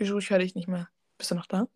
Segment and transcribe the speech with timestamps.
[0.00, 0.88] Bijou, ich höre dich nicht mehr.
[1.18, 1.68] Bist du noch da?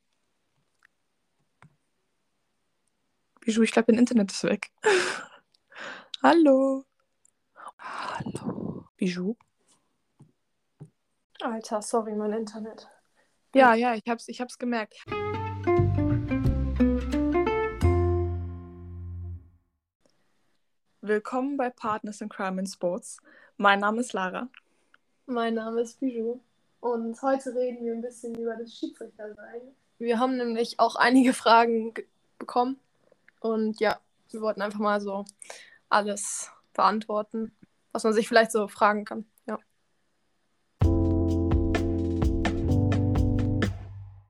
[3.43, 4.70] Bijou, ich glaube, dein Internet ist weg.
[6.22, 6.87] Hallo.
[7.79, 8.87] Hallo.
[8.96, 9.37] Bijou?
[11.42, 12.88] Alter, sorry, mein Internet.
[13.55, 14.95] Ja, ja, ich hab's, ich hab's gemerkt.
[21.02, 23.18] Willkommen bei Partners in Crime in Sports.
[23.59, 24.48] Mein Name ist Lara.
[25.27, 26.41] Mein Name ist Bijou.
[26.85, 29.62] Und heute reden wir ein bisschen über das Schiedsrichtersein.
[29.97, 31.95] Wir haben nämlich auch einige Fragen
[32.38, 32.79] bekommen.
[33.41, 33.98] Und ja,
[34.30, 35.25] wir wollten einfach mal so
[35.89, 37.56] alles beantworten,
[37.92, 39.25] was man sich vielleicht so fragen kann.
[39.47, 39.59] Ja.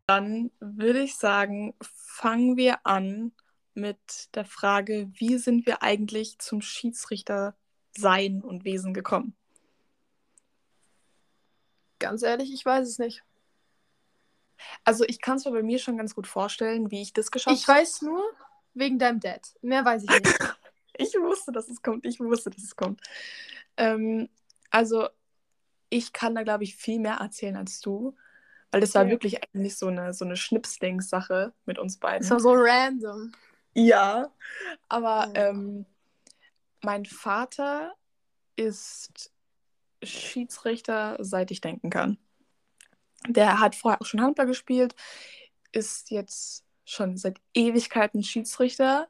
[0.06, 3.32] Dann würde ich sagen, fangen wir an
[3.74, 7.56] mit der Frage, wie sind wir eigentlich zum Schiedsrichter
[7.96, 9.34] sein und Wesen gekommen?
[12.04, 13.22] Ganz ehrlich, ich weiß es nicht.
[14.84, 17.46] Also ich kann es mir bei mir schon ganz gut vorstellen, wie ich das geschafft
[17.46, 17.56] habe.
[17.56, 18.22] Ich weiß nur
[18.74, 19.40] wegen deinem Dad.
[19.62, 20.38] Mehr weiß ich nicht.
[20.98, 22.04] ich wusste, dass es kommt.
[22.04, 23.00] Ich wusste, dass es kommt.
[23.78, 24.28] Ähm,
[24.70, 25.08] also
[25.88, 28.14] ich kann da, glaube ich, viel mehr erzählen als du.
[28.70, 29.10] Weil das war ja.
[29.10, 32.20] wirklich eigentlich so eine, so eine Schnipsdings-Sache mit uns beiden.
[32.20, 33.32] Das war so random.
[33.72, 34.30] Ja,
[34.88, 35.32] aber oh.
[35.38, 35.86] ähm,
[36.82, 37.94] mein Vater
[38.56, 39.32] ist
[40.06, 42.18] Schiedsrichter, seit ich denken kann.
[43.28, 44.94] Der hat vorher auch schon Handball gespielt,
[45.72, 49.08] ist jetzt schon seit Ewigkeiten Schiedsrichter.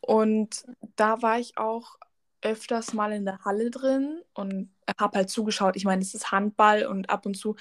[0.00, 1.96] Und da war ich auch
[2.42, 5.76] öfters mal in der Halle drin und habe halt zugeschaut.
[5.76, 7.56] Ich meine, es ist Handball und ab und zu,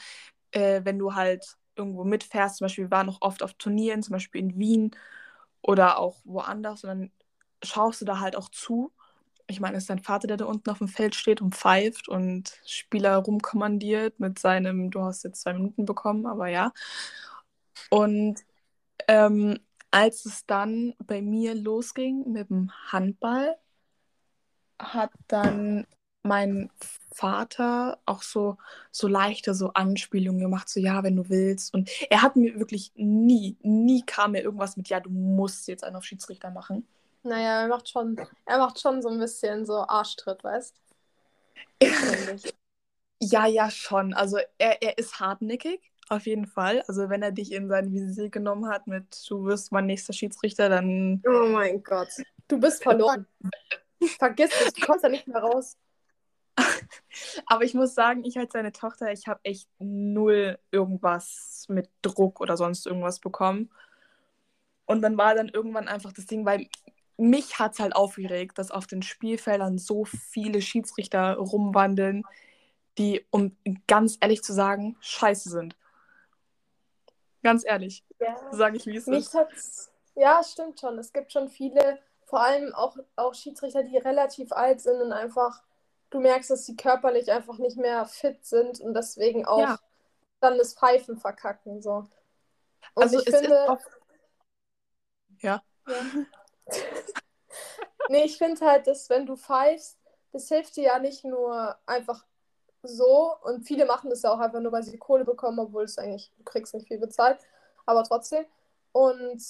[0.51, 4.13] äh, wenn du halt irgendwo mitfährst, zum Beispiel, wir waren noch oft auf Turnieren, zum
[4.13, 4.91] Beispiel in Wien
[5.61, 7.11] oder auch woanders und dann
[7.63, 8.91] schaust du da halt auch zu.
[9.53, 12.09] Ich meine, es ist dein Vater, der da unten auf dem Feld steht und pfeift
[12.09, 16.73] und Spieler rumkommandiert mit seinem, du hast jetzt zwei Minuten bekommen, aber ja.
[17.89, 18.39] Und
[19.07, 19.59] ähm,
[19.91, 23.55] als es dann bei mir losging mit dem Handball,
[24.79, 25.85] hat dann
[26.23, 26.71] mein
[27.13, 28.57] Vater auch so,
[28.91, 31.73] so leichte so Anspielungen gemacht, so ja, wenn du willst.
[31.73, 35.83] Und er hat mir wirklich nie, nie kam mir irgendwas mit, ja, du musst jetzt
[35.83, 36.87] einen auf Schiedsrichter machen.
[37.23, 40.75] Naja, er macht schon, er macht schon so ein bisschen so Arschtritt, weißt
[43.21, 44.13] Ja, ja, schon.
[44.13, 46.83] Also er, er ist hartnäckig, auf jeden Fall.
[46.87, 50.69] Also wenn er dich in sein Visier genommen hat mit du wirst mein nächster Schiedsrichter,
[50.69, 51.21] dann.
[51.25, 52.09] Oh mein Gott.
[52.47, 53.25] Du bist verloren.
[54.19, 55.77] Vergiss es, du kommst da nicht mehr raus.
[57.45, 62.41] Aber ich muss sagen, ich als seine Tochter, ich habe echt null irgendwas mit Druck
[62.41, 63.71] oder sonst irgendwas bekommen.
[64.85, 66.67] Und dann war dann irgendwann einfach das Ding, weil
[67.23, 72.23] mich hat es halt aufgeregt, dass auf den Spielfeldern so viele Schiedsrichter rumwandeln,
[72.97, 73.55] die, um
[73.87, 75.75] ganz ehrlich zu sagen, scheiße sind.
[77.41, 78.03] Ganz ehrlich.
[78.19, 78.35] Ja.
[78.51, 79.33] Sage ich, wie es mich ist.
[79.33, 80.97] Hat's, ja, stimmt schon.
[80.99, 85.63] Es gibt schon viele, vor allem auch, auch Schiedsrichter, die relativ alt sind und einfach
[86.09, 89.79] du merkst, dass sie körperlich einfach nicht mehr fit sind und deswegen auch ja.
[90.39, 91.81] dann das Pfeifen verkacken.
[91.81, 92.07] So.
[92.93, 93.71] Und also ich finde.
[93.71, 93.79] Auch...
[95.39, 95.63] Ja.
[95.87, 95.95] ja.
[98.09, 99.97] nee, ich finde halt, dass wenn du pfeifst,
[100.31, 102.25] das hilft dir ja nicht nur einfach
[102.81, 105.97] so und viele machen das ja auch einfach nur, weil sie Kohle bekommen, obwohl es
[105.97, 107.39] eigentlich, du kriegst nicht viel bezahlt,
[107.85, 108.45] aber trotzdem.
[108.91, 109.41] Und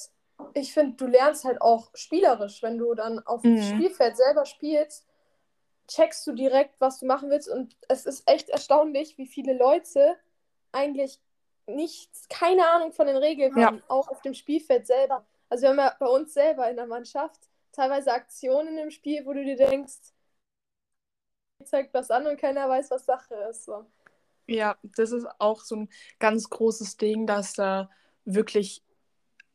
[0.54, 3.56] ich finde, du lernst halt auch spielerisch, wenn du dann auf mhm.
[3.56, 5.06] dem Spielfeld selber spielst,
[5.88, 7.50] checkst du direkt, was du machen willst.
[7.50, 10.16] Und es ist echt erstaunlich, wie viele Leute
[10.72, 11.20] eigentlich
[11.66, 13.68] nichts, keine Ahnung von den Regeln ja.
[13.68, 15.26] haben, auch auf dem Spielfeld selber.
[15.54, 19.34] Also wir haben ja bei uns selber in der Mannschaft teilweise Aktionen im Spiel, wo
[19.34, 20.00] du dir denkst,
[21.64, 23.66] zeigt was an und keiner weiß, was Sache ist.
[23.66, 23.86] So.
[24.48, 27.92] Ja, das ist auch so ein ganz großes Ding, dass da
[28.26, 28.84] wirklich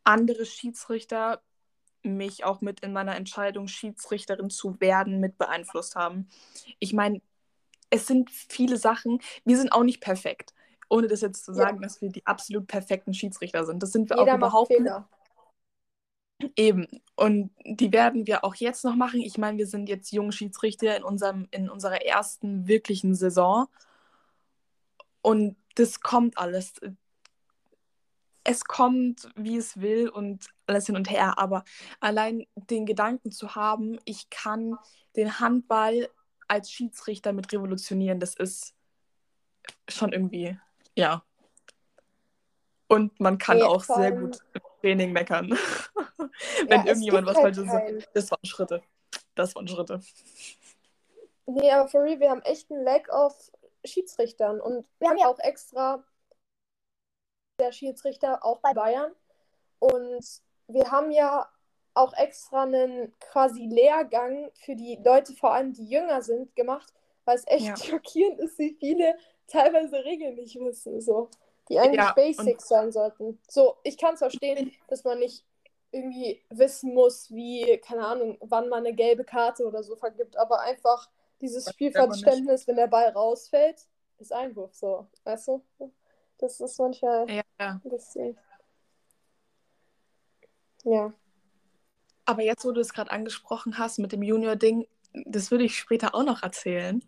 [0.05, 1.43] andere Schiedsrichter
[2.05, 6.29] mich auch mit in meiner Entscheidung, Schiedsrichterin zu werden, mit beeinflusst haben.
[6.79, 7.21] Ich meine,
[7.91, 10.55] es sind viele Sachen, wir sind auch nicht perfekt.
[10.89, 11.83] Ohne das jetzt zu sagen, ja.
[11.83, 13.83] dass wir die absolut perfekten Schiedsrichter sind.
[13.83, 14.93] Das sind wir Jeder auch überhaupt nicht.
[16.57, 16.87] Eben.
[17.17, 19.21] Und die werden wir auch jetzt noch machen.
[19.21, 23.67] Ich meine, wir sind jetzt junge Schiedsrichter in, unserem, in unserer ersten wirklichen Saison.
[25.21, 26.75] Und das kommt alles
[28.49, 31.39] es kommt, wie es will und alles hin und her.
[31.39, 31.65] Aber
[32.01, 34.79] allein den Gedanken zu haben, ich kann
[35.17, 36.09] den Handball
[36.49, 38.75] als Schiedsrichter mit revolutionieren, das ist
[39.87, 40.59] schon irgendwie,
[40.95, 41.23] ja.
[42.89, 45.51] Und man kann ja, auch sehr gut im Training meckern.
[46.69, 48.09] Wenn ja, irgendjemand was halt Falsches sagt.
[48.15, 48.83] Das waren Schritte.
[49.35, 50.01] Das waren Schritte.
[51.47, 53.35] Nee, aber for real, wir haben echt einen Lack of
[53.85, 54.61] Schiedsrichtern.
[54.61, 56.03] Und wir haben ja auch extra
[57.61, 59.13] der Schiedsrichter auch bei Bayern.
[59.79, 60.25] Und
[60.67, 61.49] wir haben ja
[61.95, 66.93] auch extra einen quasi Lehrgang für die Leute, vor allem die jünger sind, gemacht,
[67.25, 67.77] weil es echt ja.
[67.85, 71.31] schockierend ist, wie viele teilweise Regeln nicht wissen, so,
[71.69, 73.39] die eigentlich ja, Basics sein sollten.
[73.49, 75.45] So, ich kann es verstehen, dass man nicht
[75.91, 80.61] irgendwie wissen muss, wie, keine Ahnung, wann man eine gelbe Karte oder so vergibt, aber
[80.61, 81.09] einfach
[81.41, 83.87] dieses Spielverständnis, wenn der Ball rausfällt,
[84.19, 85.65] ist Einwurf, so, weißt du?
[86.39, 87.81] Das ist manchmal ja, ja.
[87.83, 88.39] ein bisschen.
[90.85, 91.13] Ja.
[92.25, 94.87] Aber jetzt, wo du es gerade angesprochen hast mit dem Junior-Ding,
[95.25, 97.03] das würde ich später auch noch erzählen.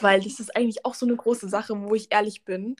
[0.00, 2.76] Weil das ist eigentlich auch so eine große Sache, wo ich ehrlich bin,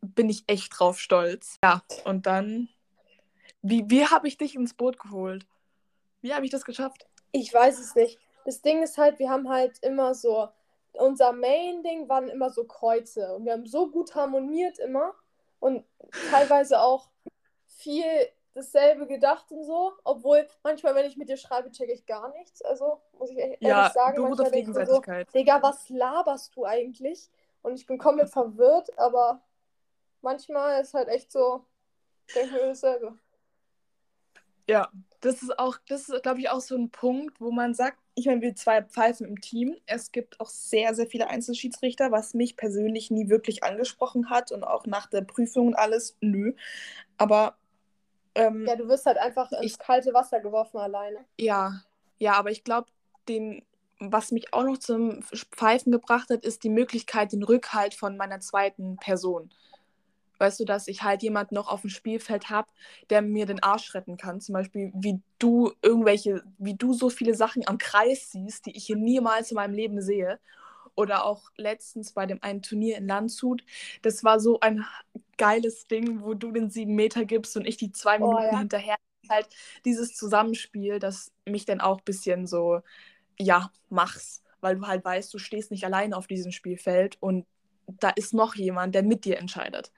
[0.00, 1.58] bin ich echt drauf stolz.
[1.62, 2.68] Ja, und dann,
[3.62, 5.46] wie, wie habe ich dich ins Boot geholt?
[6.20, 7.06] Wie habe ich das geschafft?
[7.32, 8.18] Ich weiß es nicht.
[8.44, 10.48] Das Ding ist halt, wir haben halt immer so,
[10.92, 13.34] unser Main-Ding waren immer so Kreuze.
[13.34, 15.14] Und wir haben so gut harmoniert immer.
[15.60, 15.84] Und
[16.30, 17.08] teilweise auch
[17.66, 19.92] viel dasselbe gedacht und so.
[20.04, 22.62] Obwohl manchmal, wenn ich mit dir schreibe, checke ich gar nichts.
[22.62, 25.30] Also muss ich ehrlich ja, sagen, beruht auf Gegenseitigkeit.
[25.30, 27.30] So, Digga, was laberst du eigentlich?
[27.62, 29.42] Und ich bin komplett verwirrt, aber
[30.22, 31.64] manchmal ist halt echt so,
[32.26, 33.18] ich denke mir dasselbe.
[34.66, 34.88] Ja,
[35.20, 38.26] das ist auch, das ist, glaube ich, auch so ein Punkt, wo man sagt, ich
[38.26, 39.76] meine, wir zwei pfeifen im Team.
[39.86, 44.62] Es gibt auch sehr, sehr viele Einzelschiedsrichter, was mich persönlich nie wirklich angesprochen hat und
[44.62, 46.54] auch nach der Prüfung und alles, nö.
[47.18, 47.56] Aber
[48.34, 51.24] ähm, ja, du wirst halt einfach ins ich, kalte Wasser geworfen alleine.
[51.38, 51.82] Ja,
[52.18, 52.88] ja, aber ich glaube,
[53.28, 53.64] den,
[53.98, 58.40] was mich auch noch zum Pfeifen gebracht hat, ist die Möglichkeit, den Rückhalt von meiner
[58.40, 59.50] zweiten Person.
[60.40, 62.66] Weißt du, dass ich halt jemanden noch auf dem Spielfeld habe,
[63.10, 64.40] der mir den Arsch retten kann.
[64.40, 68.86] Zum Beispiel, wie du irgendwelche, wie du so viele Sachen am Kreis siehst, die ich
[68.86, 70.40] hier niemals in meinem Leben sehe.
[70.94, 73.62] Oder auch letztens bei dem einen Turnier in Landshut.
[74.00, 74.86] Das war so ein
[75.36, 78.58] geiles Ding, wo du den sieben Meter gibst und ich die zwei oh, Minuten ja.
[78.60, 78.96] hinterher.
[79.28, 79.48] Halt
[79.84, 82.80] dieses Zusammenspiel, das mich dann auch ein bisschen so,
[83.38, 84.42] ja, mach's.
[84.62, 87.46] Weil du halt weißt, du stehst nicht allein auf diesem Spielfeld und
[87.98, 89.92] da ist noch jemand, der mit dir entscheidet.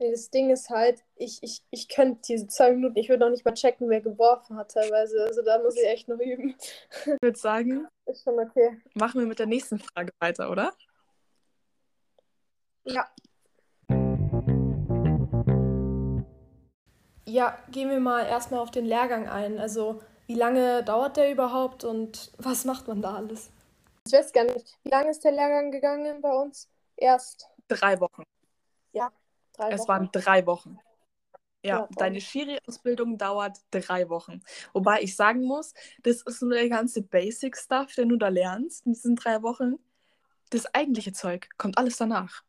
[0.00, 3.44] Das Ding ist halt, ich, ich, ich könnte diese zwei Minuten, ich würde noch nicht
[3.44, 5.24] mal checken, wer geworfen hat teilweise.
[5.24, 6.54] Also da muss ich echt noch üben.
[7.04, 8.80] Ich würde sagen, ist schon okay.
[8.94, 10.72] Machen wir mit der nächsten Frage weiter, oder?
[12.84, 13.06] Ja.
[17.26, 19.58] Ja, gehen wir mal erstmal auf den Lehrgang ein.
[19.58, 23.50] Also, wie lange dauert der überhaupt und was macht man da alles?
[24.06, 24.78] Ich weiß gar nicht.
[24.82, 26.70] Wie lange ist der Lehrgang gegangen bei uns?
[26.96, 27.50] Erst.
[27.68, 28.22] Drei Wochen.
[28.92, 29.12] Ja,
[29.60, 29.88] drei es Wochen.
[29.88, 30.78] waren drei Wochen.
[31.62, 34.40] Ja, ja deine Schiri-Ausbildung dauert drei Wochen.
[34.72, 38.92] Wobei ich sagen muss, das ist nur der ganze Basic-Stuff, den du da lernst in
[38.92, 39.74] diesen drei Wochen.
[40.50, 42.42] Das eigentliche Zeug kommt alles danach.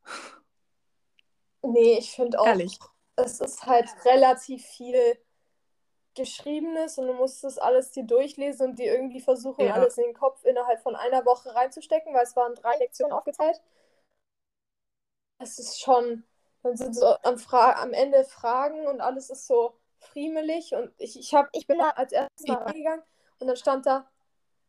[1.61, 2.79] Nee, ich finde auch, Ehrlich.
[3.17, 5.17] es ist halt relativ viel
[6.15, 9.73] Geschriebenes und du musst das alles dir durchlesen und dir irgendwie versuchen, ja.
[9.73, 13.61] alles in den Kopf innerhalb von einer Woche reinzustecken, weil es waren drei Lektionen aufgeteilt.
[15.37, 16.23] Es ist schon
[16.63, 20.73] dann sind so am, Fra am Ende Fragen und alles ist so friemelig.
[20.73, 23.03] Und ich, ich, hab, ich bin da als erstes mal reingegangen
[23.39, 24.09] und dann stand da,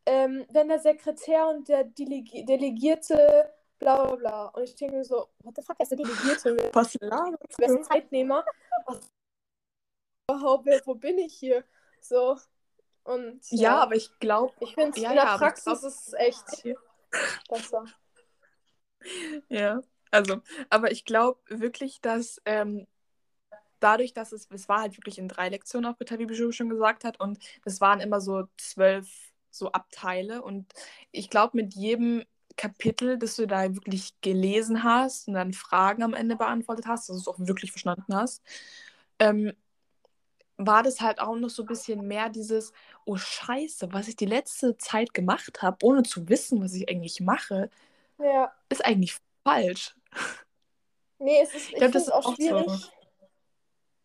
[0.06, 3.52] ähm, wenn der Sekretär und der Delegi Delegierte
[3.82, 4.44] bla bla bla.
[4.46, 6.56] Und ich denke mir so, what the fuck ist der Delegierte?
[6.72, 7.58] Was laberst?
[7.58, 8.44] Wer Zeitnehmer?
[8.86, 9.00] Was
[10.30, 11.64] überhaupt, wo bin ich hier?
[12.00, 12.38] So.
[13.04, 14.54] Und, ja, ja aber ich glaube.
[14.60, 16.76] Ich finde ja, in der ja, Praxis glaub, ist es echt
[17.48, 17.84] besser.
[19.48, 19.80] Ja.
[20.12, 22.86] Also, aber ich glaube wirklich, dass ähm,
[23.80, 27.04] dadurch, dass es, es war halt wirklich in drei Lektionen aufgeteilt, wie Bijou schon gesagt
[27.04, 29.08] hat, und es waren immer so zwölf
[29.50, 30.42] so Abteile.
[30.42, 30.72] Und
[31.10, 32.24] ich glaube, mit jedem
[32.56, 37.16] Kapitel, das du da wirklich gelesen hast und dann Fragen am Ende beantwortet hast, dass
[37.16, 38.42] du es auch wirklich verstanden hast,
[39.18, 39.52] ähm,
[40.58, 42.72] war das halt auch noch so ein bisschen mehr dieses,
[43.04, 47.20] oh Scheiße, was ich die letzte Zeit gemacht habe, ohne zu wissen, was ich eigentlich
[47.20, 47.70] mache,
[48.18, 48.52] ja.
[48.68, 49.94] ist eigentlich falsch.
[51.18, 52.66] Nee, es ist, ich, ich finde es auch, auch schwierig,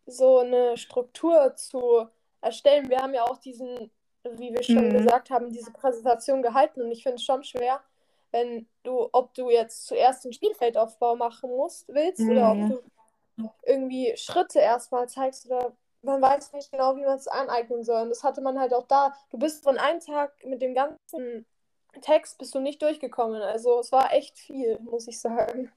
[0.06, 0.12] so.
[0.12, 0.38] so.
[0.38, 2.06] eine Struktur zu
[2.40, 2.88] erstellen.
[2.88, 3.90] Wir haben ja auch diesen,
[4.22, 4.92] wie wir schon mhm.
[4.92, 7.82] gesagt haben, diese Präsentation gehalten und ich finde es schon schwer,
[8.30, 12.30] wenn du, ob du jetzt zuerst einen Spielfeldaufbau machen musst, willst mhm.
[12.30, 15.72] oder ob du irgendwie Schritte erstmal zeigst oder
[16.02, 18.02] man weiß nicht genau, wie man es aneignen soll.
[18.02, 19.14] Und das hatte man halt auch da.
[19.30, 21.46] Du bist von einem Tag mit dem ganzen
[22.00, 23.42] Text bist du nicht durchgekommen.
[23.42, 25.72] Also es war echt viel, muss ich sagen.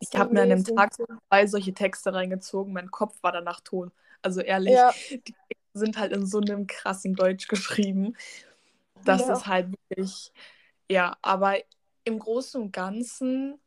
[0.00, 2.72] Ich habe mir an dem Tag zwei solche Texte reingezogen.
[2.72, 3.92] Mein Kopf war danach tot.
[4.22, 4.92] Also ehrlich, ja.
[5.10, 5.34] die Texte
[5.74, 8.16] sind halt in so einem krassen Deutsch geschrieben.
[9.04, 9.34] Das ja.
[9.34, 10.32] ist halt wirklich,
[10.90, 11.56] ja, aber
[12.04, 13.58] im Großen und Ganzen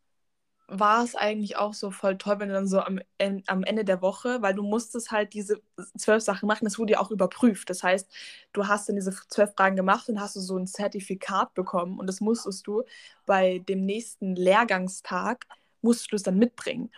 [0.67, 2.99] war es eigentlich auch so voll toll, wenn du dann so am,
[3.47, 5.61] am Ende der Woche, weil du musstest halt diese
[5.97, 7.69] zwölf Sachen machen, das wurde ja auch überprüft.
[7.69, 8.09] Das heißt,
[8.51, 12.07] du hast dann diese zwölf Fragen gemacht und hast du so ein Zertifikat bekommen und
[12.07, 12.83] das musstest du
[13.25, 15.45] bei dem nächsten Lehrgangstag,
[15.81, 16.91] musstest du es dann mitbringen.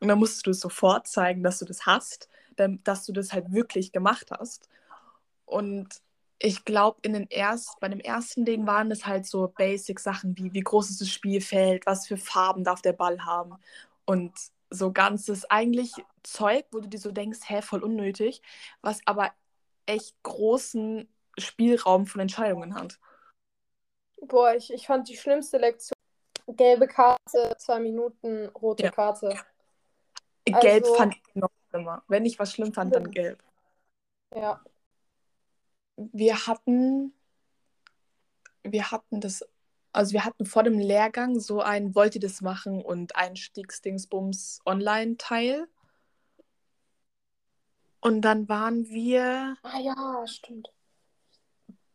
[0.00, 3.52] Und dann musstest du es sofort zeigen, dass du das hast, dass du das halt
[3.52, 4.68] wirklich gemacht hast.
[5.46, 6.00] Und
[6.38, 10.52] ich glaube, in den erst, bei dem ersten Ding waren das halt so Basic-Sachen wie,
[10.52, 13.56] wie groß ist das Spielfeld, was für Farben darf der Ball haben.
[14.04, 14.32] Und
[14.70, 18.42] so ganzes eigentlich Zeug, wo du dir so denkst, hä, voll unnötig,
[18.82, 19.32] was aber
[19.86, 22.98] echt großen Spielraum von Entscheidungen hat.
[24.20, 25.96] Boah, ich, ich fand die schlimmste Lektion
[26.48, 28.90] gelbe Karte, zwei Minuten, rote ja.
[28.90, 29.34] Karte.
[30.44, 32.02] Gelb also, fand ich noch schlimmer.
[32.08, 33.42] Wenn ich was schlimm fand, dann gelb.
[34.34, 34.60] Ja,
[35.96, 37.12] wir hatten,
[38.62, 39.44] wir hatten das,
[39.92, 45.68] also wir hatten vor dem Lehrgang so ein Wollt ihr das machen und Einstiegsdingsbums Online-Teil.
[48.00, 49.56] Und dann waren wir.
[49.62, 50.68] Ah ja, stimmt.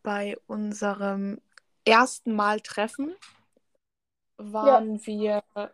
[0.04, 1.40] Bei unserem
[1.86, 3.16] ersten Mal Treffen
[4.38, 5.06] waren ja.
[5.06, 5.74] wir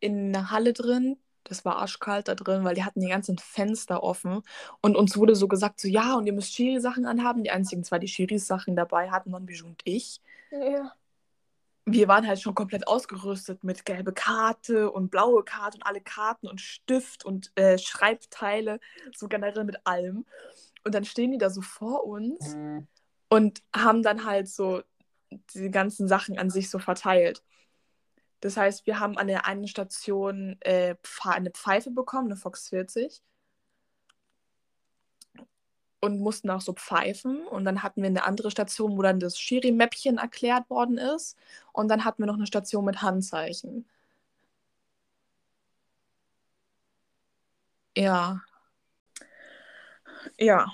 [0.00, 4.02] in einer Halle drin, das war arschkalt da drin, weil die hatten die ganzen Fenster
[4.02, 4.42] offen.
[4.80, 7.42] Und uns wurde so gesagt, so ja, und ihr müsst Schiri-Sachen anhaben.
[7.42, 10.20] Die einzigen zwei, die Schiris-Sachen dabei hatten, waren Bijou und ich.
[10.50, 10.92] Ja.
[11.86, 16.46] Wir waren halt schon komplett ausgerüstet mit gelbe Karte und blaue Karte und alle Karten
[16.46, 18.78] und Stift und äh, Schreibteile,
[19.16, 20.26] so generell mit allem.
[20.84, 22.86] Und dann stehen die da so vor uns mhm.
[23.30, 24.82] und haben dann halt so
[25.54, 27.42] die ganzen Sachen an sich so verteilt.
[28.40, 33.22] Das heißt, wir haben an der einen Station äh, eine Pfeife bekommen, eine Fox 40.
[36.00, 37.46] Und mussten auch so pfeifen.
[37.48, 41.36] Und dann hatten wir eine andere Station, wo dann das Schiri-Mäppchen erklärt worden ist.
[41.72, 43.84] Und dann hatten wir noch eine Station mit Handzeichen.
[47.96, 48.40] Ja.
[50.38, 50.72] Ja.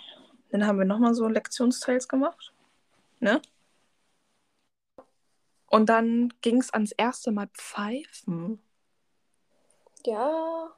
[0.51, 2.53] Dann haben wir nochmal so Lektionsteils gemacht.
[3.21, 3.41] Ne?
[5.75, 8.63] Und dann ging es ans erste Mal pfeifen.
[10.07, 10.73] Ja.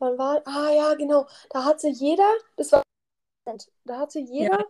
[0.00, 0.42] Wann war.
[0.44, 1.28] Ah ja, genau.
[1.50, 2.28] Da hatte jeder.
[2.56, 2.82] Das war.
[3.84, 4.66] Da hatte jeder ja.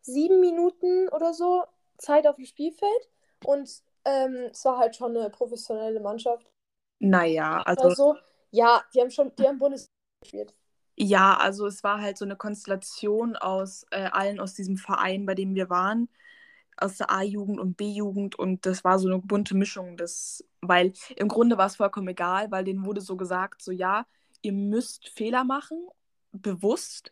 [0.00, 1.62] sieben Minuten oder so
[1.98, 3.08] Zeit auf dem Spielfeld.
[3.44, 3.70] Und
[4.04, 6.50] ähm, es war halt schon eine professionelle Mannschaft.
[6.98, 7.84] Naja, also.
[7.84, 8.16] also
[8.50, 10.52] ja, die haben schon, die haben Bundesliga gespielt.
[10.96, 15.36] Ja, also es war halt so eine Konstellation aus äh, allen aus diesem Verein, bei
[15.36, 16.08] dem wir waren
[16.76, 21.28] aus der A-Jugend und B-Jugend und das war so eine bunte Mischung, das, weil im
[21.28, 24.06] Grunde war es vollkommen egal, weil denen wurde so gesagt, so ja,
[24.42, 25.88] ihr müsst Fehler machen,
[26.32, 27.10] bewusst.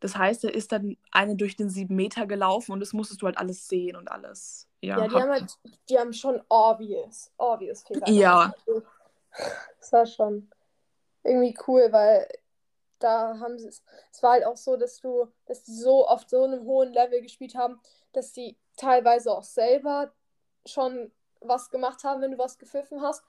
[0.00, 3.26] Das heißt, er ist dann eine durch den sieben Meter gelaufen und das musstest du
[3.26, 4.68] halt alles sehen und alles.
[4.80, 5.58] Ja, ja die, haben halt,
[5.88, 8.08] die haben schon obvious, obvious Fehler.
[8.08, 8.54] Ja.
[9.80, 10.50] Das war schon
[11.24, 12.28] irgendwie cool, weil
[12.98, 13.82] da haben sie es.
[14.12, 17.20] Es war halt auch so, dass du, dass die so auf so einem hohen Level
[17.20, 17.80] gespielt haben,
[18.12, 20.12] dass die teilweise auch selber
[20.66, 23.22] schon was gemacht haben, wenn du was gepfiffen hast.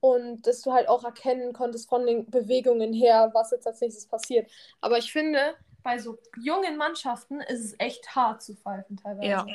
[0.00, 4.06] Und dass du halt auch erkennen konntest von den Bewegungen her, was jetzt als nächstes
[4.06, 4.50] passiert.
[4.82, 9.28] Aber ich finde, bei so jungen Mannschaften ist es echt hart zu pfeifen teilweise.
[9.28, 9.46] Ja.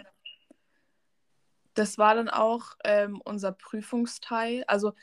[1.75, 4.63] Das war dann auch ähm, unser Prüfungsteil.
[4.65, 4.93] Also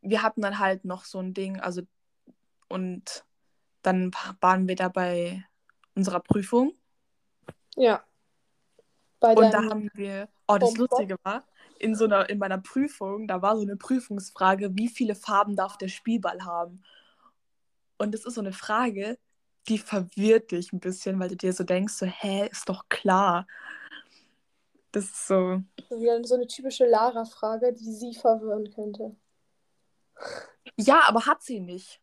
[0.00, 1.82] wir hatten dann halt noch so ein Ding, also
[2.68, 3.24] und
[3.82, 5.44] dann waren wir da bei
[5.94, 6.72] unserer Prüfung.
[7.76, 8.04] Ja.
[9.20, 11.44] Bei und da haben wir, oh, das Lustige war,
[11.78, 15.78] in so einer, in meiner Prüfung, da war so eine Prüfungsfrage, wie viele Farben darf
[15.78, 16.82] der Spielball haben?
[17.98, 19.18] Und das ist so eine Frage,
[19.68, 23.46] die verwirrt dich ein bisschen, weil du dir so denkst, so, hä, ist doch klar.
[24.92, 25.62] Das ist so.
[25.90, 29.14] So eine typische Lara-Frage, die sie verwirren könnte.
[30.76, 32.00] Ja, aber hat sie nicht.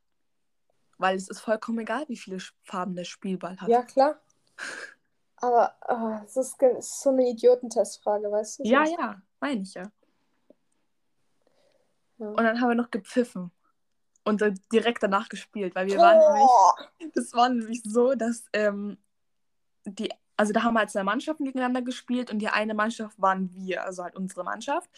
[0.98, 3.70] Weil es ist vollkommen egal, wie viele Farben der Spielball hat.
[3.70, 4.22] Ja, klar.
[5.38, 6.58] Aber oh, es, ist,
[7.02, 8.64] so eine Idiotentestfrage, weißt du?
[8.64, 9.84] Ja, ja, meine ich ja.
[12.18, 12.28] ja.
[12.28, 13.52] Und dann haben wir noch gepfiffen.
[14.24, 16.02] Und dann direkt danach gespielt, weil wir oh.
[16.02, 18.98] waren nämlich, das war nämlich so, dass ähm,
[19.86, 23.54] die, also da haben wir halt zwei Mannschaften gegeneinander gespielt und die eine Mannschaft waren
[23.54, 24.90] wir, also halt unsere Mannschaft.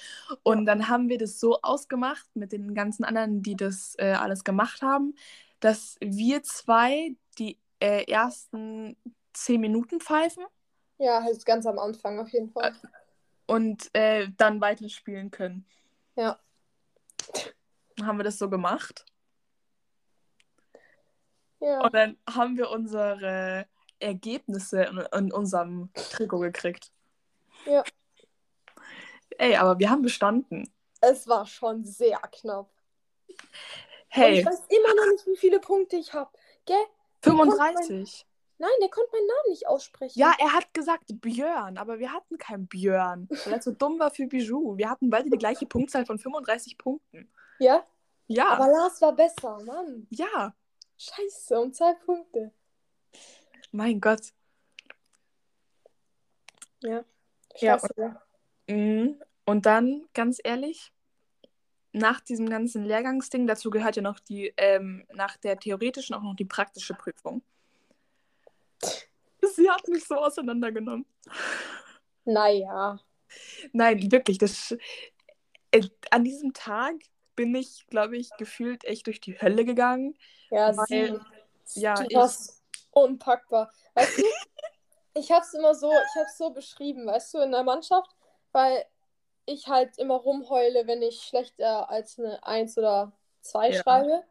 [0.44, 4.44] Und dann haben wir das so ausgemacht mit den ganzen anderen, die das äh, alles
[4.44, 5.16] gemacht haben,
[5.60, 8.98] dass wir zwei die äh, ersten
[9.34, 10.46] zehn Minuten pfeifen.
[10.98, 12.74] Ja, halt ganz am Anfang auf jeden Fall.
[13.48, 15.66] Und äh, dann weiterspielen können.
[16.16, 16.40] Ja.
[17.96, 19.06] Dann haben wir das so gemacht.
[21.60, 21.82] Ja.
[21.82, 23.66] Und dann haben wir unsere
[24.00, 26.92] Ergebnisse in, in unserem Trikot gekriegt.
[27.66, 27.84] Ja.
[29.38, 30.70] Ey, aber wir haben bestanden.
[31.02, 32.70] Es war schon sehr knapp.
[34.10, 34.32] Hey.
[34.32, 36.32] Und ich weiß immer noch nicht, wie viele Punkte ich habe.
[36.66, 36.86] Gell?
[37.22, 38.26] 35.
[38.62, 40.20] Nein, der konnte meinen Namen nicht aussprechen.
[40.20, 44.12] Ja, er hat gesagt Björn, aber wir hatten keinen Björn, weil er zu dumm war
[44.12, 44.78] für Bijou.
[44.78, 47.32] Wir hatten beide die gleiche Punktzahl von 35 Punkten.
[47.60, 47.86] Ja?
[48.28, 48.50] Ja.
[48.50, 50.08] Aber Lars war besser, Mann.
[50.10, 50.54] Ja.
[50.98, 52.52] Scheiße, um zwei Punkte.
[53.72, 54.34] Mein Gott.
[56.82, 57.06] Ja.
[57.56, 58.22] Ja, Scheiße, ja.
[58.68, 59.22] Mhm.
[59.46, 60.92] Und dann, ganz ehrlich,
[61.94, 66.36] nach diesem ganzen Lehrgangsding, dazu gehört ja noch die, ähm, nach der theoretischen auch noch
[66.36, 67.42] die praktische Prüfung.
[69.42, 71.06] Sie hat mich so auseinandergenommen.
[72.26, 73.00] Naja.
[73.72, 74.76] Nein, wirklich, das,
[75.72, 76.96] äh, an diesem Tag
[77.36, 80.18] bin ich, glaube ich, gefühlt echt durch die Hölle gegangen.
[80.50, 81.22] Ja, Weil-
[81.66, 81.82] sie.
[81.82, 82.50] ja, du ich-
[82.92, 83.72] unpackbar.
[83.94, 84.24] Weißt du,
[85.14, 88.16] ich hab's immer so, ich hab's so beschrieben, weißt du, in der Mannschaft,
[88.52, 88.86] weil
[89.46, 93.82] ich halt immer rumheule, wenn ich schlechter als eine 1 oder 2 Ja.
[93.82, 94.24] schreibe.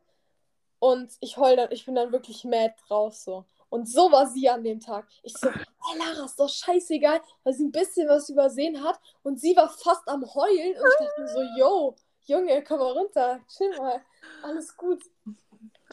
[0.81, 3.45] Und ich heul dann, ich bin dann wirklich mad drauf so.
[3.71, 5.07] Und so war sie an dem Tag.
[5.23, 8.99] Ich so, hey Lara, ist doch scheißegal, weil sie ein bisschen was übersehen hat.
[9.23, 10.73] Und sie war fast am Heulen.
[10.73, 11.97] Und ich dachte so, yo,
[12.29, 14.03] Junge, komm mal runter, chill mal,
[14.43, 15.03] alles gut.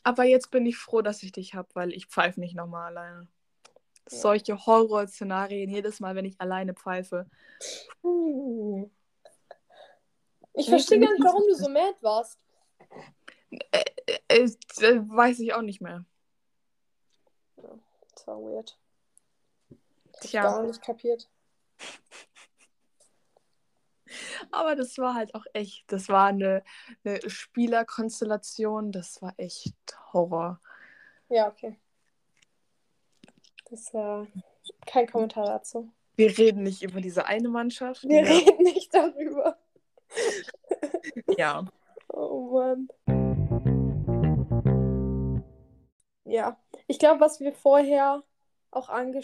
[0.04, 3.28] Aber jetzt bin ich froh, dass ich dich habe, weil ich pfeife nicht nochmal alleine.
[4.12, 4.18] Ja.
[4.18, 7.30] Solche Horrorszenarien jedes Mal, wenn ich alleine pfeife.
[8.04, 8.92] Hm.
[10.54, 12.38] Ich verstehe gar ich nicht, nicht warum du so mad warst.
[13.72, 13.84] Äh,
[14.28, 16.06] äh, äh, weiß ich auch nicht mehr.
[18.26, 18.76] Das war weird.
[19.70, 19.78] Hab
[20.24, 20.42] ich Tja.
[20.42, 21.30] gar nicht kapiert.
[24.52, 26.64] Aber das war halt auch echt, das war eine,
[27.04, 29.76] eine Spielerkonstellation, das war echt
[30.12, 30.60] Horror.
[31.30, 31.80] Ja, okay.
[33.70, 34.26] Das war
[34.88, 35.92] kein Kommentar dazu.
[36.16, 38.04] Wir reden nicht über diese eine Mannschaft.
[38.06, 38.34] Wir Ja.
[38.34, 39.60] reden nicht darüber.
[41.38, 41.64] ja.
[42.08, 42.88] Oh Mann.
[46.24, 46.58] Ja,
[46.88, 48.24] ich glaube, was wir vorher
[48.72, 49.22] auch ange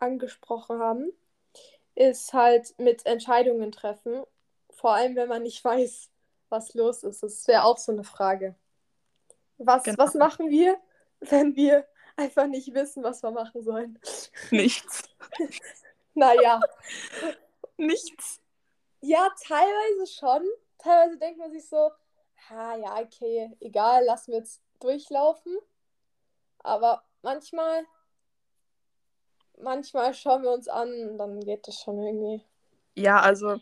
[0.00, 1.12] angesprochen haben,
[1.94, 4.22] ist halt mit Entscheidungen treffen.
[4.70, 6.10] Vor allem, wenn man nicht weiß,
[6.48, 7.22] was los ist.
[7.22, 8.54] Das wäre auch so eine Frage.
[9.58, 9.98] Was, Genau.
[9.98, 10.78] was machen wir,
[11.20, 13.98] wenn wir einfach nicht wissen, was wir machen sollen?
[14.50, 15.02] Nichts.
[16.14, 16.60] Naja,
[17.76, 18.40] Nichts.
[19.00, 20.42] ja, teilweise schon.
[20.78, 21.90] Teilweise denkt man sich so,
[22.50, 25.56] ha, ja, okay, egal, lassen wir jetzt durchlaufen.
[26.64, 27.84] Aber manchmal,
[29.60, 32.44] manchmal schauen wir uns an und dann geht das schon irgendwie.
[32.96, 33.58] Ja, also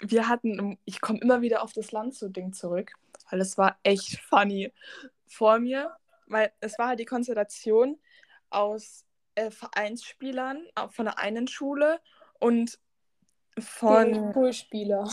[0.00, 2.92] wir hatten, ich komme immer wieder auf das Landshut-Ding zurück,
[3.30, 4.72] weil es war echt funny
[5.26, 5.96] vor mir,
[6.26, 7.98] weil es war halt die Konstellation
[8.50, 12.00] aus äh, Vereinsspielern äh, von der einen Schule
[12.38, 12.78] und
[13.58, 15.08] von, Gegen Schulspieler.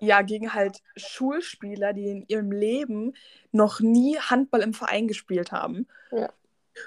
[0.00, 3.16] ja, gegen halt Schulspieler, die in ihrem Leben
[3.52, 5.88] noch nie Handball im Verein gespielt haben.
[6.10, 6.30] Ja.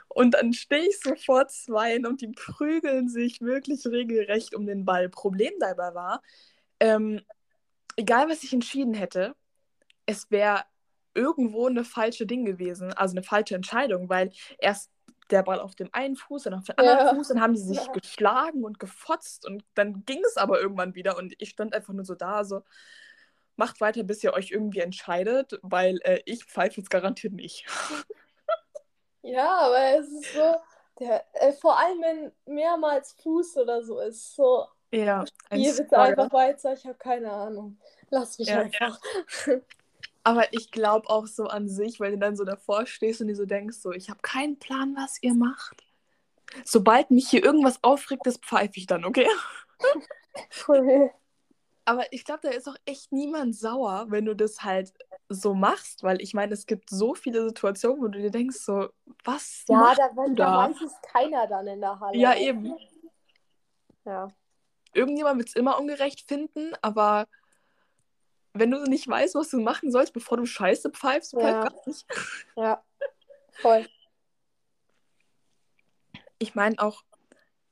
[0.08, 4.86] Und dann stehe ich so vor zweien und die prügeln sich wirklich regelrecht um den
[4.86, 5.10] Ball.
[5.10, 6.22] Problem dabei war,
[6.80, 7.22] ähm,
[7.96, 9.36] egal was ich entschieden hätte,
[10.06, 10.64] es wäre
[11.14, 14.92] irgendwo eine falsche Ding gewesen, also eine falsche Entscheidung, weil erst
[15.32, 17.16] der Ball auf dem einen Fuß, dann auf dem anderen Ja.
[17.16, 17.92] Fuß, dann haben die sich Ja.
[17.92, 22.06] geschlagen und gefotzt und dann ging es aber irgendwann wieder und ich stand einfach nur
[22.06, 22.64] so da, so
[23.56, 27.66] macht weiter, bis ihr euch irgendwie entscheidet, weil äh, ich pfeife jetzt garantiert nicht.
[29.22, 30.56] Ja, aber es ist so,
[31.00, 35.98] der, äh, vor allem wenn mehrmals Fuß oder so ist, so, Ja, ein hier bitte
[36.00, 37.80] einfach weiter, ich habe keine Ahnung.
[38.10, 38.62] Lass mich Ja.
[38.62, 39.00] einfach.
[40.24, 43.36] Aber ich glaube auch so an sich, weil du dann so davor stehst und dir
[43.36, 45.84] so denkst, so, ich habe keinen Plan, was ihr macht.
[46.66, 49.28] Sobald mich hier irgendwas aufregt, das pfeife ich dann, okay?
[50.68, 51.12] Cool.
[51.90, 54.94] Aber ich glaube, da ist auch echt niemand sauer, wenn du das halt
[55.28, 58.90] so machst, weil ich meine, es gibt so viele Situationen, wo du dir denkst, so,
[59.24, 60.70] was Ja, macht da, du da da?
[60.70, 62.16] weiß es keiner dann in der Halle.
[62.16, 62.78] Ja, eben.
[64.06, 64.28] Ja.
[64.94, 67.28] Irgendjemand wird es immer ungerecht finden, aber
[68.54, 71.64] wenn du nicht weißt, was du machen sollst, bevor du Scheiße pfeifst, pfeif Ja.
[71.64, 72.06] gar nicht.
[72.56, 72.84] Ja.
[73.64, 73.88] Voll.
[76.38, 77.04] Ich meine auch,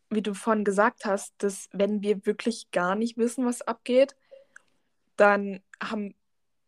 [0.10, 4.16] wie du vorhin gesagt hast, dass wenn wir wirklich gar nicht wissen, was abgeht,
[5.18, 6.16] dann haben,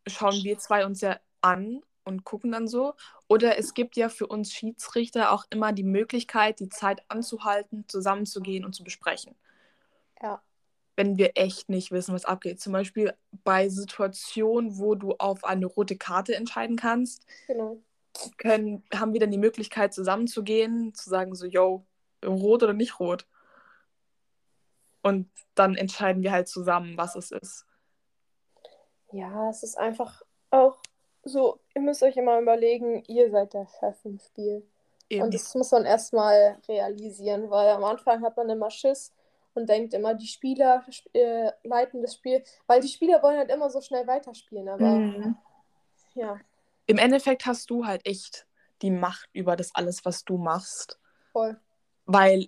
[0.07, 2.95] schauen wir zwei uns ja an und gucken dann so.
[3.27, 8.65] Oder es gibt ja für uns Schiedsrichter auch immer die Möglichkeit, die Zeit anzuhalten, zusammenzugehen
[8.65, 9.35] und zu besprechen.
[10.21, 10.41] Ja.
[10.95, 12.59] Wenn wir echt nicht wissen, was abgeht.
[12.59, 17.81] Zum Beispiel bei Situationen, wo du auf eine rote Karte entscheiden kannst, Genau.
[18.37, 21.85] können, haben wir dann die Möglichkeit, zusammenzugehen, zu sagen so, yo,
[22.25, 23.27] rot oder nicht rot.
[25.01, 27.65] Und dann entscheiden wir halt zusammen, was es ist.
[29.11, 30.77] Ja, es ist einfach auch
[31.23, 34.67] so, ihr müsst euch immer überlegen, ihr seid der Chef im Spiel.
[35.09, 35.23] Eben.
[35.23, 39.13] Und das muss man erstmal realisieren, weil am Anfang hat man immer Schiss
[39.53, 43.69] und denkt immer, die Spieler äh, leiten das Spiel, weil die Spieler wollen halt immer
[43.69, 45.37] so schnell weiterspielen, aber mhm.
[46.13, 46.39] ja.
[46.85, 48.47] Im Endeffekt hast du halt echt
[48.81, 50.99] die Macht über das alles, was du machst.
[51.31, 51.59] Voll.
[52.11, 52.47] Weil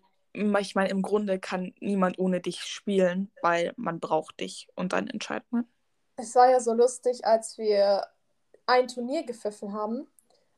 [0.60, 5.08] ich meine, im Grunde kann niemand ohne dich spielen, weil man braucht dich und dann
[5.08, 5.68] entscheidet man.
[6.16, 8.08] Es war ja so lustig, als wir
[8.66, 10.08] ein Turnier gepfiffen haben,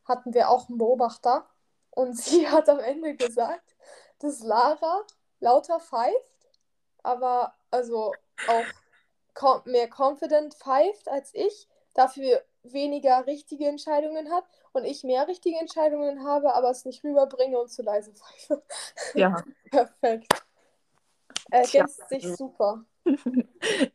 [0.05, 1.45] hatten wir auch einen Beobachter
[1.89, 3.75] und sie hat am Ende gesagt,
[4.19, 5.01] dass Lara
[5.39, 6.49] lauter pfeift,
[7.01, 8.13] aber also
[8.47, 15.57] auch mehr confident pfeift als ich, dafür weniger richtige Entscheidungen hat und ich mehr richtige
[15.59, 18.63] Entscheidungen habe, aber es nicht rüberbringe und zu leise pfeife.
[19.13, 19.43] Ja.
[19.71, 20.33] Perfekt.
[21.51, 22.85] Ergänzt sich super.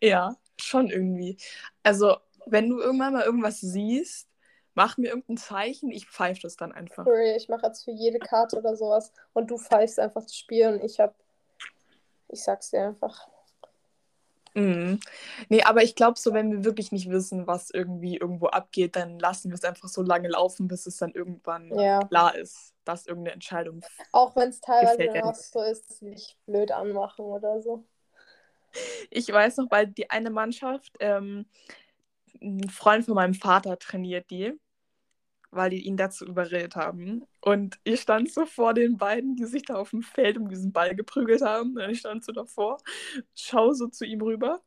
[0.02, 1.38] ja, schon irgendwie.
[1.82, 4.28] Also, wenn du irgendwann mal irgendwas siehst,
[4.74, 7.04] mach mir irgendein Zeichen, ich pfeife das dann einfach.
[7.04, 10.68] Sorry, ich mache jetzt für jede Karte oder sowas und du pfeifst einfach das Spiel
[10.68, 11.14] und ich hab.
[12.28, 13.28] Ich sag's dir einfach.
[14.58, 14.98] Mhm.
[15.48, 19.18] Nee, aber ich glaube, so, wenn wir wirklich nicht wissen, was irgendwie irgendwo abgeht, dann
[19.18, 22.00] lassen wir es einfach so lange laufen, bis es dann irgendwann ja.
[22.00, 23.82] klar ist, dass irgendeine Entscheidung.
[24.12, 27.84] Auch wenn es teilweise dann auch so ist, dass wir dich blöd anmachen oder so.
[29.10, 31.46] Ich weiß noch, weil die eine Mannschaft, ähm,
[32.42, 34.58] ein Freund von meinem Vater trainiert die
[35.50, 37.26] weil die ihn dazu überredet haben.
[37.40, 40.72] Und ich stand so vor den beiden, die sich da auf dem Feld um diesen
[40.72, 41.76] Ball geprügelt haben.
[41.76, 42.78] Und ich stand so davor,
[43.34, 44.62] schaue so zu ihm rüber.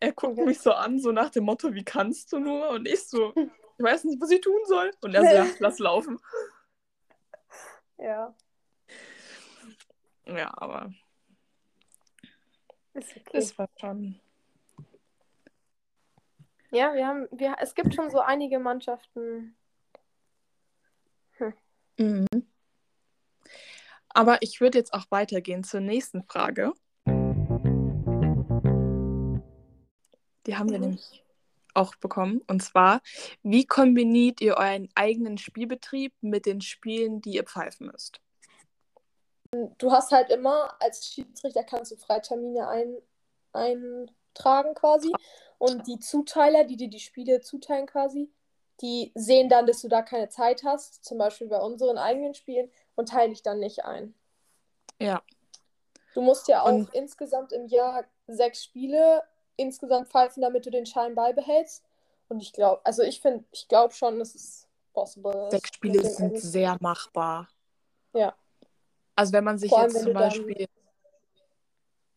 [0.00, 2.70] Er guckt mich so an, so nach dem Motto, wie kannst du nur?
[2.70, 3.32] Und ich so,
[3.78, 4.90] ich weiß nicht, was ich tun soll.
[5.02, 6.18] Und er so, ja, lass laufen.
[7.98, 8.34] Ja.
[10.26, 10.92] Ja, aber.
[12.94, 13.30] Ist okay.
[13.32, 14.18] Es war schon.
[16.70, 19.56] Ja, wir haben, wir, es gibt schon so einige Mannschaften,
[22.00, 22.26] Mhm.
[24.08, 26.72] Aber ich würde jetzt auch weitergehen zur nächsten Frage.
[30.46, 30.84] Die haben wir mhm.
[30.84, 31.24] nämlich
[31.74, 32.40] auch bekommen.
[32.48, 33.02] Und zwar,
[33.42, 38.20] wie kombiniert ihr euren eigenen Spielbetrieb mit den Spielen, die ihr pfeifen müsst?
[39.78, 42.96] Du hast halt immer, als Schiedsrichter kannst du Freitermine ein,
[43.52, 45.12] eintragen quasi.
[45.58, 48.32] Und die Zuteiler, die dir die Spiele zuteilen quasi,
[48.80, 52.70] die sehen dann, dass du da keine Zeit hast, zum Beispiel bei unseren eigenen Spielen,
[52.96, 54.14] und teilen dich dann nicht ein.
[55.00, 55.22] Ja.
[56.14, 56.92] Du musst ja auch und...
[56.94, 59.22] insgesamt im Jahr sechs Spiele
[59.56, 61.84] insgesamt pfeifen, damit du den Schein beibehältst.
[62.28, 66.38] Und ich glaube, also ich finde, ich glaube schon, dass es possible Sechs Spiele sind
[66.38, 67.48] sehr machbar.
[68.12, 68.34] Ja.
[69.16, 70.66] Also wenn man sich allem, jetzt zum Beispiel.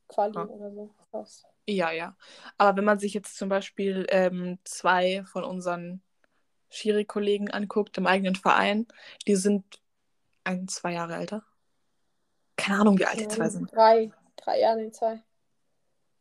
[0.07, 0.45] Quali ja.
[0.45, 0.89] oder so.
[1.11, 1.45] Was.
[1.67, 2.15] Ja, ja.
[2.57, 6.01] Aber wenn man sich jetzt zum Beispiel ähm, zwei von unseren
[6.73, 8.87] Schiri-Kollegen anguckt im eigenen Verein,
[9.27, 9.63] die sind
[10.43, 11.43] ein, zwei Jahre älter.
[12.55, 13.71] Keine Ahnung, wie alt die zwei sind.
[13.71, 15.21] Drei, drei Jahre, nee, zwei.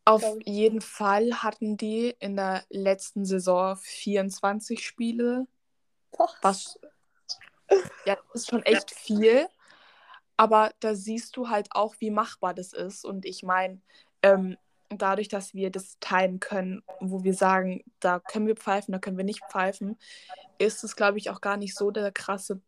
[0.04, 5.46] Auf jeden Fall hatten die in der letzten Saison 24 Spiele.
[6.16, 6.36] Doch.
[6.42, 6.78] Was
[8.06, 9.48] ja, das ist schon echt viel.
[10.36, 13.04] Aber da siehst du halt auch, wie machbar das ist.
[13.04, 13.80] Und ich meine,
[14.22, 14.56] ähm,
[14.98, 19.16] dadurch, dass wir das teilen können, wo wir sagen, da können wir pfeifen, da können
[19.16, 19.98] wir nicht pfeifen,
[20.58, 22.60] ist es, glaube ich, auch gar nicht so der krasse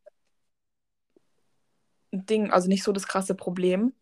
[2.13, 3.93] Ding, also nicht so das krasse Problem.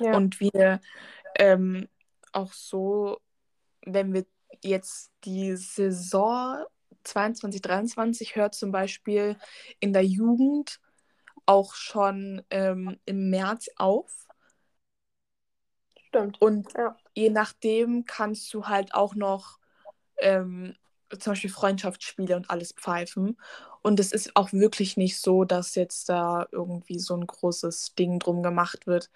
[0.00, 0.16] Ja.
[0.16, 0.80] Und wir
[1.38, 1.88] ähm,
[2.32, 3.18] auch so,
[3.84, 4.26] wenn wir
[4.62, 6.64] jetzt die Saison
[7.04, 9.36] 22, 23 hört zum Beispiel
[9.80, 10.80] in der Jugend
[11.46, 14.25] auch schon ähm, im März auf.
[16.08, 16.40] Stimmt.
[16.40, 16.96] Und ja.
[17.14, 19.58] je nachdem kannst du halt auch noch
[20.18, 20.74] ähm,
[21.18, 23.38] zum Beispiel Freundschaftsspiele und alles pfeifen.
[23.82, 28.18] Und es ist auch wirklich nicht so, dass jetzt da irgendwie so ein großes Ding
[28.18, 29.10] drum gemacht wird,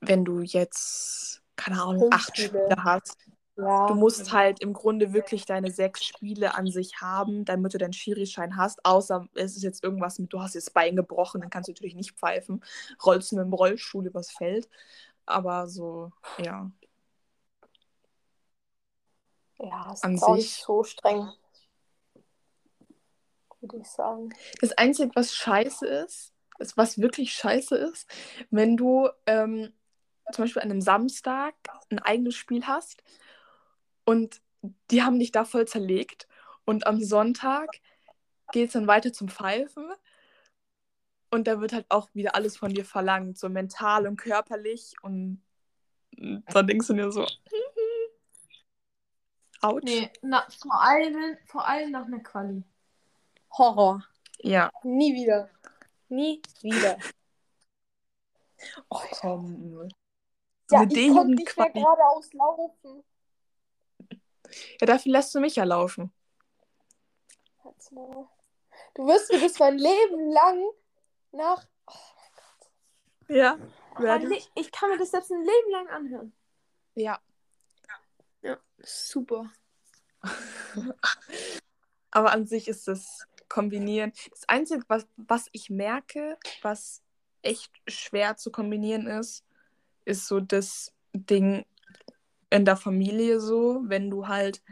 [0.00, 3.16] wenn du jetzt, keine Ahnung, acht Spiele hast.
[3.56, 3.86] Ja.
[3.86, 7.92] Du musst halt im Grunde wirklich deine sechs Spiele an sich haben, damit du deinen
[7.92, 8.84] Schirischein hast.
[8.84, 11.94] Außer es ist jetzt irgendwas mit, du hast jetzt Bein gebrochen, dann kannst du natürlich
[11.94, 12.64] nicht pfeifen.
[13.04, 14.68] Rollst du mit dem Rollstuhl übers Feld.
[15.26, 16.70] Aber so, ja.
[19.58, 21.30] Ja, es ist auch nicht so streng.
[23.60, 24.30] Würde ich sagen.
[24.60, 28.08] Das Einzige, was scheiße ist, ist, was wirklich scheiße ist,
[28.50, 29.72] wenn du ähm,
[30.32, 31.54] zum Beispiel an einem Samstag
[31.90, 33.02] ein eigenes Spiel hast
[34.04, 34.40] und
[34.90, 36.28] die haben dich da voll zerlegt
[36.64, 37.68] und am Sonntag
[38.52, 39.90] geht es dann weiter zum Pfeifen
[41.34, 45.42] und da wird halt auch wieder alles von dir verlangt, so mental und körperlich und
[46.16, 47.26] dann denkst du dir so,
[49.60, 49.84] Autsch.
[49.84, 52.62] Nee, na, vor, allem, vor allem nach einer Quali.
[53.50, 54.04] Horror.
[54.40, 54.70] Ja.
[54.82, 55.48] Nie wieder.
[56.08, 56.98] Nie wieder.
[58.90, 59.88] Oh, komm.
[60.70, 63.04] Ja, Eine ich konnte nicht mehr geradeaus laufen.
[64.80, 66.12] Ja, dafür lässt du mich ja laufen.
[68.94, 70.62] Du wirst mir das mein Leben lang
[71.34, 71.66] nach.
[71.86, 71.92] Oh,
[73.28, 73.58] Ja.
[73.94, 76.32] mein Werde Le ich kann mir das selbst ein Leben lang anhören.
[76.94, 77.20] Ja.
[78.42, 79.50] Ja, super.
[82.10, 84.12] Aber an sich ist das Kombinieren.
[84.30, 87.02] Das Einzige, was, was ich merke, was
[87.42, 89.44] echt schwer zu kombinieren ist,
[90.04, 91.64] ist so das Ding
[92.50, 94.62] in der Familie so, wenn du halt,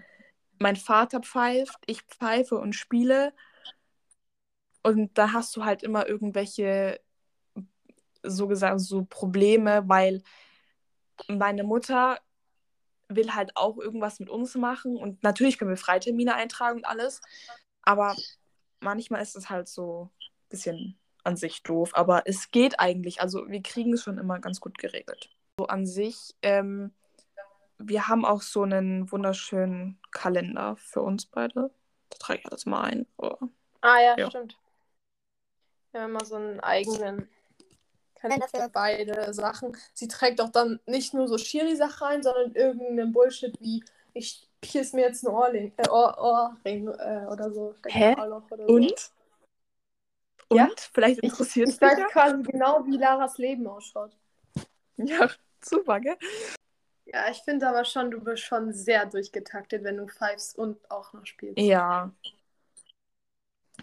[0.58, 3.32] mein Vater pfeift, ich pfeife und spiele
[4.82, 7.00] und da hast du halt immer irgendwelche,
[8.22, 10.22] so gesagt, so Probleme, weil
[11.28, 12.18] meine Mutter
[13.08, 17.20] will halt auch irgendwas mit uns machen und natürlich können wir Freitermine eintragen und alles,
[17.82, 18.16] aber
[18.80, 23.48] manchmal ist es halt so ein bisschen an sich doof, aber es geht eigentlich, also
[23.48, 25.30] wir kriegen es schon immer ganz gut geregelt.
[25.58, 26.92] So an sich, ähm,
[27.78, 31.70] wir haben auch so einen wunderschönen Kalender für uns beide.
[32.10, 33.06] Da trage ich alles mal ein.
[33.18, 33.36] Oh.
[33.80, 34.28] Ah ja, Ja.
[34.30, 34.56] stimmt.
[35.94, 37.28] Haben immer so einen eigenen
[38.14, 39.76] Kalender für beide Sachen.
[39.94, 44.92] Sie trägt auch dann nicht nur so Schiri-Sachen rein, sondern irgendeinen Bullshit wie ich pierce
[44.92, 47.74] mir jetzt einen Ohrring, äh, Ohr, Ohrring äh, oder so.
[47.86, 48.12] Hä?
[48.14, 48.74] Oder so.
[48.74, 49.10] Und?
[50.48, 50.58] Und?
[50.58, 50.68] Ja?
[50.92, 52.06] Vielleicht Ich, interessiert ich es dich weiß ja?
[52.06, 54.16] quasi genau, wie Laras Leben ausschaut.
[54.96, 55.28] Ja,
[55.64, 56.16] super, gell?
[57.06, 61.12] Ja, ich finde aber schon, du bist schon sehr durchgetaktet, wenn du pfeifst und auch
[61.12, 61.58] noch spielst.
[61.58, 62.12] Ja.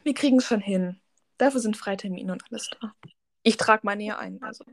[0.04, 0.99] Wir kriegen es schon hin.
[1.40, 2.94] Dafür sind Freitermine und alles da.
[3.44, 4.66] Ich trage meine ja ein, also.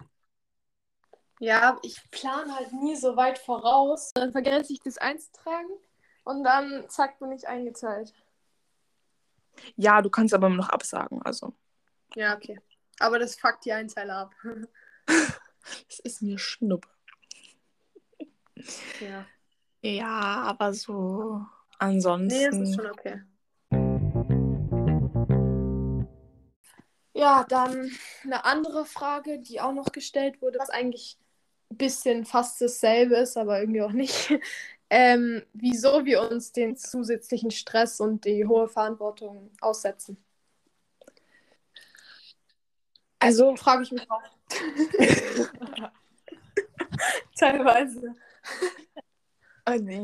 [1.39, 4.11] Ja, ich plane halt nie so weit voraus.
[4.15, 5.71] Dann vergesse ich das einzutragen
[6.25, 8.13] und dann zack, bin ich eingezahlt.
[9.77, 11.55] Ja, du kannst aber immer noch absagen, also.
[12.17, 12.59] Ja, okay.
[12.99, 14.35] Aber das fuckt die Einzeiler ab.
[15.89, 16.89] Es ist mir schnuppe.
[19.01, 19.27] ja.
[19.83, 21.47] Ja, aber so Nee,
[21.79, 22.45] ansonsten.
[22.61, 23.23] das ist schon okay.
[27.17, 27.91] Ja, dann
[28.25, 31.17] eine andere Frage, die auch noch gestellt wurde, was eigentlich
[31.71, 34.39] ein bisschen fast dasselbe ist, aber irgendwie auch nicht.
[34.89, 40.17] Ähm, wieso wir uns den zusätzlichen Stress und die hohe Verantwortung aussetzen.
[43.19, 44.23] also, Frage ich mich auch.
[47.37, 48.15] Teilweise.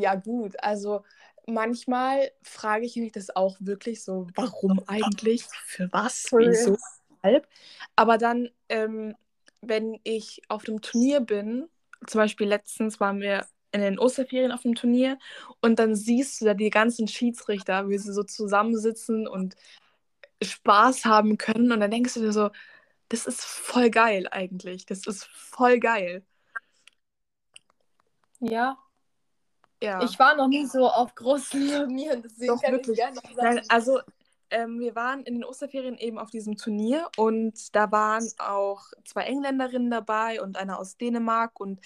[0.00, 0.60] ja, gut.
[0.64, 1.04] Also,
[1.46, 5.44] manchmal frage ich mich das auch wirklich so: warum eigentlich?
[5.64, 6.26] Für was?
[6.32, 6.76] Wieso?
[7.22, 7.48] Weshalb?
[7.96, 9.14] Aber dann, ähm,
[9.60, 11.68] wenn ich auf dem Turnier bin,
[12.06, 15.18] zum Beispiel letztens waren wir in den Osterferien auf dem Turnier
[15.60, 19.54] und dann siehst du da die ganzen Schiedsrichter, wie sie so zusammensitzen und
[20.42, 22.50] Spaß haben können und dann denkst du dir so,
[23.08, 24.84] das ist voll geil eigentlich.
[24.84, 26.24] Das ist voll geil.
[28.40, 28.76] Ja,
[29.82, 30.04] Ja.
[30.04, 32.98] ich war noch nie so auf großen Turnieren, deswegen Doch, kann wirklich.
[32.98, 33.56] ich gerne noch sagen.
[33.56, 34.00] Nein, also
[34.52, 39.22] ähm, wir waren in den Osterferien eben auf diesem Turnier und da waren auch zwei
[39.24, 41.80] Engländerinnen dabei und eine aus Dänemark und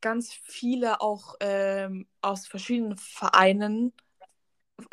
[0.00, 3.92] ganz viele auch ähm, aus verschiedenen Vereinen,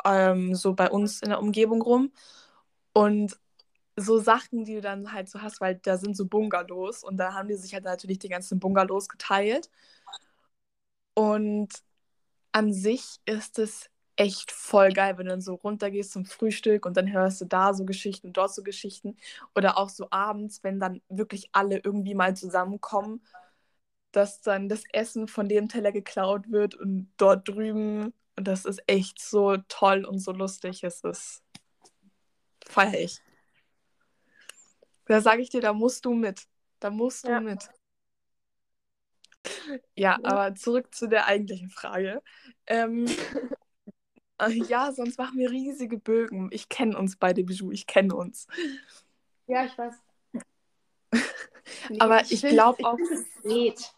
[0.04, 2.12] ähm, so bei uns in der Umgebung rum.
[2.92, 3.38] Und
[3.96, 7.34] so Sachen, die du dann halt so hast, weil da sind so Bungalows und da
[7.34, 9.70] haben die sich halt natürlich die ganzen Bungalows geteilt.
[11.14, 11.68] Und
[12.52, 16.96] an sich ist es echt voll geil, wenn du dann so runtergehst zum Frühstück und
[16.96, 19.16] dann hörst du da so Geschichten und dort so Geschichten.
[19.54, 23.22] Oder auch so abends, wenn dann wirklich alle irgendwie mal zusammenkommen,
[24.12, 28.14] dass dann das Essen von dem Teller geklaut wird und dort drüben.
[28.36, 30.82] Und das ist echt so toll und so lustig.
[30.84, 31.42] Es ist
[32.66, 33.20] feier ich.
[35.06, 36.46] Da sage ich dir, da musst du mit.
[36.80, 37.40] Da musst du Ja.
[37.40, 37.68] mit.
[39.94, 42.22] Ja, aber zurück zu der eigentlichen Frage.
[42.66, 43.08] Ähm, äh,
[44.68, 46.48] ja, sonst machen wir riesige Bögen.
[46.52, 48.46] Ich kenne uns beide, Bijou, ich kenne uns.
[49.46, 49.94] Ja, ich weiß.
[51.98, 53.92] Aber ich ich auch- find, es geht.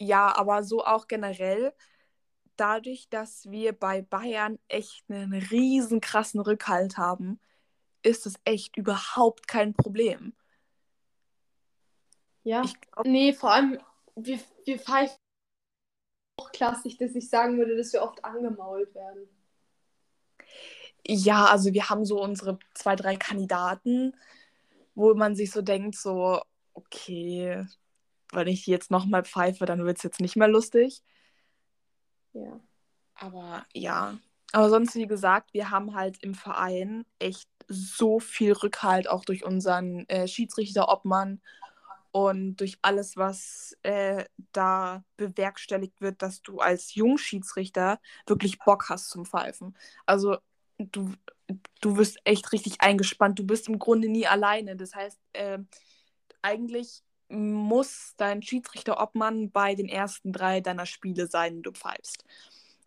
[0.00, 1.72] Ja, aber so auch generell,
[2.56, 7.40] dadurch, dass wir bei Bayern echt einen riesen krassen Rückhalt haben,
[8.02, 10.34] ist es echt überhaupt kein Problem.
[12.44, 12.62] Ja.
[12.64, 13.80] Ich glaub, Nee, vor allem,
[14.14, 15.16] wir, wir pfeifen
[16.38, 19.28] hochklassig, dass ich sagen würde, dass wir oft angemault werden.
[21.06, 24.14] ja, also wir haben so unsere zwei, drei Kandidaten,
[24.94, 26.42] wo man sich so denkt, so,
[26.74, 27.66] okay,
[28.32, 31.02] wenn ich die jetzt nochmal pfeife, dann wird es jetzt nicht mehr lustig.
[32.32, 32.60] Ja.
[33.14, 34.18] Aber ja.
[34.52, 39.44] Aber sonst, wie gesagt, wir haben halt im Verein echt so viel Rückhalt, auch durch
[39.44, 41.40] unseren äh, Schiedsrichter Obmann
[42.18, 49.10] und durch alles, was äh, da bewerkstelligt wird, dass du als Jungschiedsrichter wirklich Bock hast
[49.10, 49.78] zum Pfeifen.
[50.04, 50.38] Also
[50.78, 51.12] du,
[51.80, 53.38] du wirst echt richtig eingespannt.
[53.38, 54.74] Du bist im Grunde nie alleine.
[54.74, 55.60] Das heißt, äh,
[56.42, 62.24] eigentlich muss dein Schiedsrichter Obmann bei den ersten drei deiner Spiele sein, du pfeifst.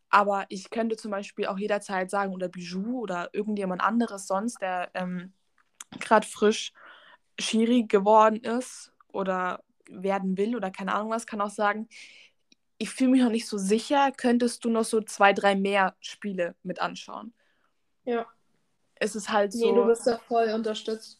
[0.10, 4.92] Aber ich könnte zum Beispiel auch jederzeit sagen, oder Bijou oder irgendjemand anderes sonst, der
[4.94, 5.32] ähm,
[6.02, 6.74] gerade frisch
[7.40, 11.88] Schiri geworden ist oder werden will oder keine Ahnung was, kann auch sagen,
[12.78, 16.56] ich fühle mich noch nicht so sicher, könntest du noch so zwei, drei mehr Spiele
[16.64, 17.34] mit anschauen.
[18.06, 18.26] Ja.
[18.96, 19.60] Es ist halt so.
[19.70, 21.20] Nee, du wirst da voll unterstützt.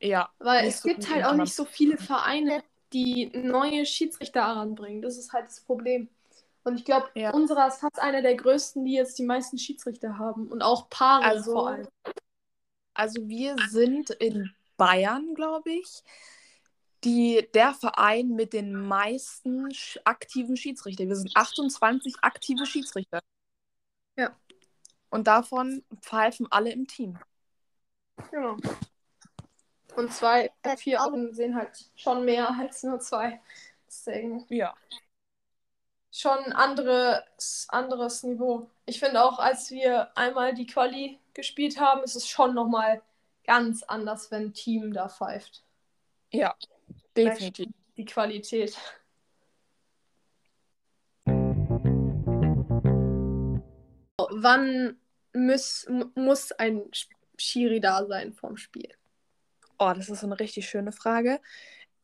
[0.00, 0.30] Ja.
[0.38, 2.62] Weil es so gibt halt auch nicht so viele Vereine,
[2.92, 5.02] die neue Schiedsrichter heranbringen.
[5.02, 6.08] Das ist halt das Problem.
[6.64, 7.30] Und ich glaube, Ja.
[7.32, 10.48] unserer ist fast einer der größten, die jetzt die meisten Schiedsrichter haben.
[10.48, 11.88] Und auch Paare Also- vor allem.
[12.94, 16.02] Also wir sind in Bayern, glaube ich,
[17.04, 19.68] die, der Verein mit den meisten
[20.04, 21.08] aktiven Schiedsrichtern.
[21.08, 23.20] Wir sind 28 aktive Schiedsrichter.
[24.16, 24.34] Ja.
[25.10, 27.18] Und davon pfeifen alle im Team.
[28.30, 28.56] Genau.
[29.96, 33.40] Und zwei, vier Augen sehen halt schon mehr als nur zwei.
[33.86, 34.74] Deswegen Ja.
[36.12, 38.70] schon ein anderes, anderes Niveau.
[38.86, 43.02] Ich finde auch, als wir einmal die Quali gespielt haben, ist es schon nochmal
[43.44, 45.64] ganz anders, wenn ein Team da pfeift.
[46.30, 46.54] Ja,
[47.24, 47.68] definitiv.
[47.96, 48.76] Die Qualität.
[54.30, 55.00] Wann
[55.34, 56.90] muss, mu- muss ein
[57.36, 58.92] Schiri da sein vorm Spiel?
[59.78, 61.40] Oh, das ist eine richtig schöne Frage.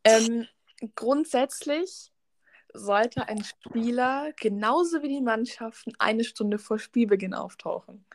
[0.03, 0.47] Ähm,
[0.95, 2.11] grundsätzlich
[2.73, 8.05] sollte ein Spieler genauso wie die Mannschaften eine Stunde vor Spielbeginn auftauchen.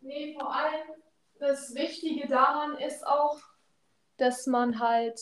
[0.00, 0.88] Nee, vor allem
[1.38, 3.40] das Wichtige daran ist auch,
[4.20, 5.20] dass man halt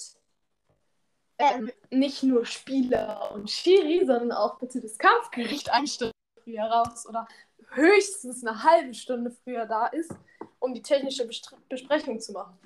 [1.39, 7.07] ähm, nicht nur Spieler und Schiri, sondern auch bitte das Kampfgericht eine Stunde früher raus
[7.09, 7.27] oder
[7.71, 10.13] höchstens eine halbe Stunde früher da ist,
[10.59, 12.59] um die technische Best Besprechung zu machen.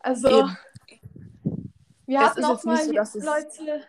[0.00, 0.56] Also, Eben.
[2.06, 3.84] wir Es hatten auch mal so, Leute,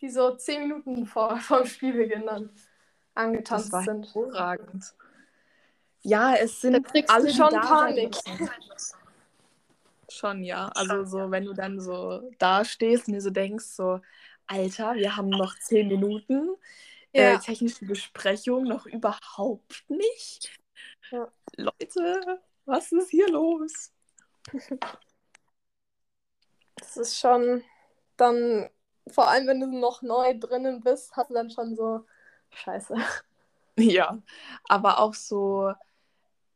[0.00, 2.66] die so zehn Minuten vor, dem Spielbeginn dann Das
[3.14, 4.06] angetanzt sind.
[4.06, 4.94] hervorragend.
[6.02, 8.16] Ja, es sind alle schon Panik.
[8.38, 8.97] müssen.
[10.10, 10.68] Schon, ja.
[10.68, 14.00] Also so, wenn du dann so da stehst und dir so denkst, so,
[14.46, 16.56] Alter, wir haben noch zehn Minuten.
[17.12, 17.38] Äh, Ja.
[17.38, 20.58] technische Besprechung noch überhaupt nicht.
[21.10, 21.30] Ja.
[21.56, 23.92] Leute, was ist hier los?
[26.76, 27.64] Das ist schon
[28.16, 28.70] dann,
[29.08, 32.04] vor allem wenn du noch neu drinnen bist, hast du dann schon so
[32.50, 32.94] Scheiße.
[33.78, 34.20] Ja,
[34.68, 35.72] aber auch so,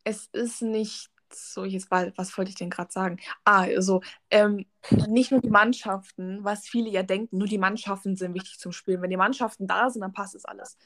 [0.05, 3.19] es ist nicht so, jetzt war, was wollte ich denn gerade sagen?
[3.45, 4.67] Ah, also, ähm,
[5.09, 9.03] nicht nur die Mannschaften, was viele ja denken, nur die Mannschaften sind wichtig zum Spielen.
[9.03, 10.77] Wenn die Mannschaften da sind, dann passt es alles.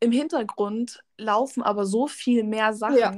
[0.00, 3.14] Im Hintergrund laufen aber so viel mehr Sachen, Ja.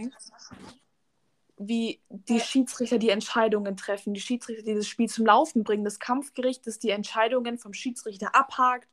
[1.58, 5.98] wie die Schiedsrichter, die Entscheidungen treffen, die Schiedsrichter, die das Spiel zum Laufen bringen, das
[5.98, 8.88] Kampfgericht, das die Entscheidungen vom Schiedsrichter abhakt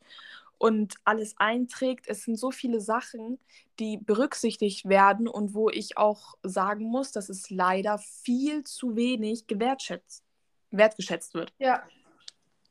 [0.63, 2.07] und alles einträgt.
[2.07, 3.37] Es sind so viele Sachen,
[3.79, 9.45] die berücksichtigt werden und wo ich auch sagen muss, dass es leider viel zu wenig
[9.47, 10.23] gewertschätzt,
[10.71, 11.53] wertgeschätzt wird.
[11.57, 11.83] Ja,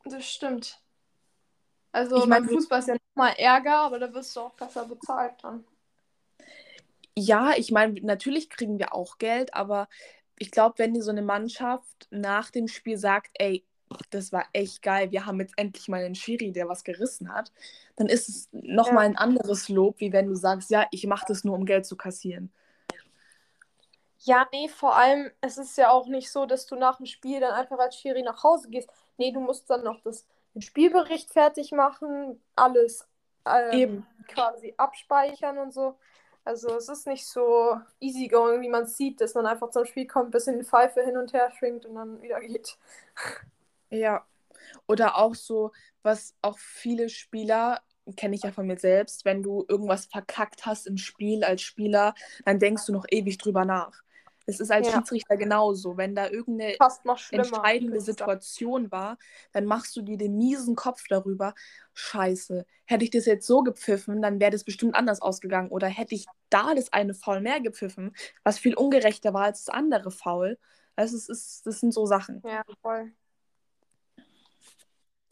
[0.06, 0.80] das stimmt.
[1.92, 4.86] Also Ich mein, beim Fußball ist ja nochmal Ärger, aber da wirst du auch besser
[4.86, 5.62] bezahlt dann.
[7.14, 9.86] Ja, ich meine, natürlich kriegen wir auch Geld, aber
[10.38, 13.66] ich glaube, wenn dir so eine Mannschaft nach dem Spiel sagt, ey,
[14.10, 17.52] das war echt geil, wir haben jetzt endlich mal einen Schiri, der was gerissen hat,
[17.96, 19.10] dann ist es nochmal Ja.
[19.10, 21.96] ein anderes Lob, wie wenn du sagst, ja, ich mache das nur, um Geld zu
[21.96, 22.52] kassieren.
[24.24, 27.40] Ja, nee, vor allem, es ist ja auch nicht so, dass du nach dem Spiel
[27.40, 28.88] dann einfach als Schiri nach Hause gehst.
[29.16, 33.08] Nee, du musst dann noch das, den Spielbericht fertig machen, alles
[33.46, 34.06] ähm, Eben.
[34.28, 35.98] quasi abspeichern und so.
[36.44, 40.30] Also es ist nicht so easygoing, wie man sieht, dass man einfach zum Spiel kommt,
[40.32, 42.78] bisschen die Pfeife hin und her schwingt und dann wieder geht.
[43.92, 44.26] Ja.
[44.86, 45.72] Oder auch so,
[46.02, 47.80] was auch viele Spieler,
[48.16, 52.14] kenne ich ja von mir selbst, wenn du irgendwas verkackt hast im Spiel als Spieler,
[52.44, 54.02] dann denkst du noch ewig drüber nach.
[54.46, 54.94] Es ist als Ja.
[54.94, 55.96] Schiedsrichter genauso.
[55.96, 56.76] Wenn da irgendeine
[57.30, 58.00] entscheidende.
[58.00, 59.18] Situation war,
[59.52, 61.54] dann machst du dir den miesen Kopf darüber.
[61.94, 65.70] Scheiße, hätte ich das jetzt so gepfiffen, dann wäre das bestimmt anders ausgegangen.
[65.70, 69.74] Oder hätte ich da das eine Foul mehr gepfiffen, was viel ungerechter war als das
[69.74, 70.58] andere Foul.
[70.96, 72.42] Also es ist, das sind so Sachen.
[72.44, 73.12] Ja, voll.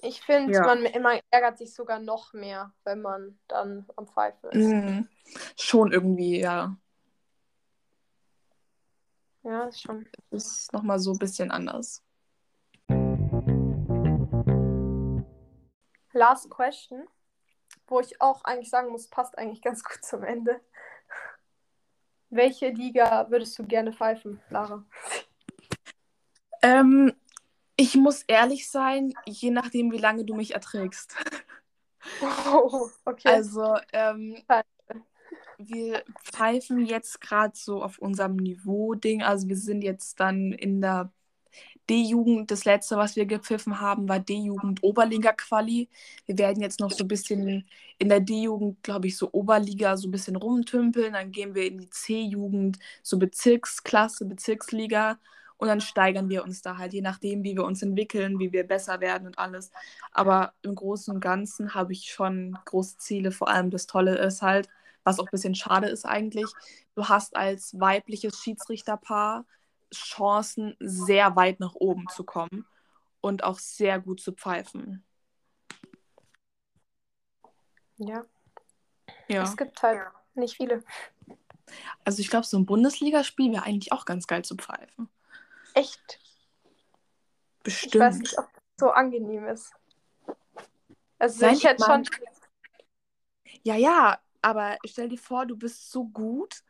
[0.02, 0.62] Ich finde, Ja.
[0.64, 4.72] man, man ärgert sich sogar noch mehr, wenn man dann am Pfeifen ist.
[4.72, 5.08] Mhm.
[5.58, 6.76] Schon irgendwie, ja.
[9.42, 10.08] Ja, ist schon.
[10.30, 12.02] Ist nochmal so ein bisschen anders.
[16.12, 17.06] Last question,
[17.86, 20.60] wo ich auch eigentlich sagen muss, passt eigentlich ganz gut zum Ende.
[22.30, 24.84] Welche Liga würdest du gerne pfeifen, Lara?
[26.62, 27.12] Ähm,
[27.80, 31.16] ich muss ehrlich sein, je nachdem, wie lange du mich erträgst.
[32.52, 33.28] Oh, okay.
[33.28, 34.36] Also, ähm,
[35.56, 39.22] wir pfeifen jetzt gerade so auf unserem Niveau-Ding.
[39.22, 41.10] Also, wir sind jetzt dann in der
[41.88, 42.50] D-Jugend.
[42.50, 45.88] Das letzte, was wir gepfiffen haben, war D-Jugend Oberliga-Quali.
[46.26, 47.66] Wir werden jetzt noch so ein bisschen
[47.98, 51.14] in der D-Jugend, glaube ich, so Oberliga so ein bisschen rumtümpeln.
[51.14, 55.18] Dann gehen wir in die C-Jugend, so Bezirksklasse, Bezirksliga.
[55.60, 58.66] Und dann steigern wir uns da halt, je nachdem, wie wir uns entwickeln, wie wir
[58.66, 59.70] besser werden und alles.
[60.10, 63.30] Aber im Großen und Ganzen habe ich schon große Ziele.
[63.30, 64.70] Vor allem das Tolle ist halt,
[65.04, 66.50] was auch ein bisschen schade ist eigentlich,
[66.94, 69.44] du hast als weibliches Schiedsrichterpaar
[69.92, 72.64] Chancen, sehr weit nach oben zu kommen
[73.20, 75.04] und auch sehr gut zu pfeifen.
[77.98, 78.24] ja,
[79.28, 79.42] Ja.
[79.42, 80.00] es gibt halt
[80.34, 80.82] nicht viele.
[82.04, 85.08] Also ich glaube, so ein Bundesligaspiel wäre eigentlich auch ganz geil zu pfeifen.
[85.74, 86.18] Echt.
[87.64, 88.22] Ich weiß Bestimmt.
[88.22, 89.72] nicht, ob das so angenehm ist.
[91.18, 92.04] Also Nein, ich hätte schon.
[93.62, 96.62] Ja, ja, aber stell dir vor, du bist so gut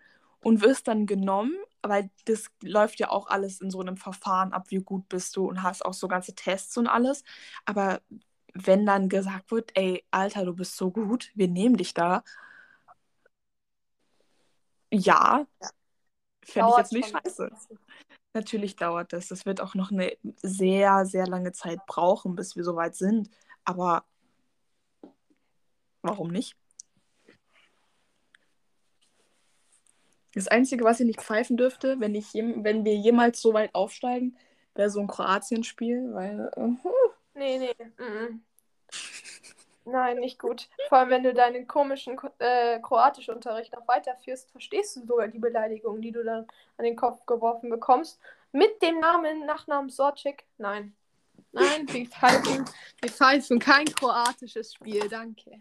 [0.43, 4.67] und wirst dann genommen, weil das läuft ja auch alles in so einem Verfahren ab,
[4.71, 7.23] wie gut bist du und hast auch so ganze Tests und alles.
[7.65, 8.01] Aber
[8.55, 12.25] wenn dann gesagt wird, ey, Alter, du bist so gut, wir nehmen dich da.
[14.93, 15.47] Ja,
[16.43, 17.51] fände ich jetzt nicht scheiße.
[18.33, 19.29] Natürlich dauert das.
[19.29, 23.29] Das wird auch noch eine sehr, sehr lange Zeit brauchen, bis wir soweit sind.
[23.65, 24.05] Aber
[26.03, 26.57] warum nicht?
[30.35, 34.37] Das Einzige, was ich nicht pfeifen dürfte, wenn, ich wenn wir jemals so weit aufsteigen,
[34.75, 36.89] wäre so ein Kroatien-Spiel, weil äh,
[37.35, 37.75] Nee, nee.
[37.99, 38.43] mhm.
[39.91, 40.69] Nein, nicht gut.
[40.89, 45.39] Vor allem, wenn du deinen komischen Ko- äh, Kroatischunterricht noch weiterführst, verstehst du sogar die
[45.39, 48.21] Beleidigung, die du dann an den Kopf geworfen bekommst.
[48.53, 50.45] Mit dem Namen, Nachnamen Sorcik?
[50.59, 50.95] Nein.
[51.53, 52.65] Nein, wir pfeifen,
[53.01, 55.61] wir pfeifen kein kroatisches Spiel, danke.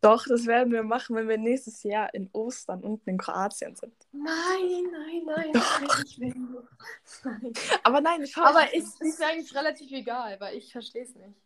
[0.00, 3.94] doch, das werden wir machen, wenn wir nächstes Jahr in Ostern unten in Kroatien sind.
[4.12, 5.80] Nein, nein, nein, Doch.
[5.80, 7.24] nein, ich will nicht.
[7.24, 7.52] Nein.
[7.82, 8.42] Aber nein, schau.
[8.42, 11.36] Aber ist, ist eigentlich relativ egal, weil ich verstehe es nicht.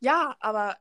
[0.00, 0.76] Ja, aber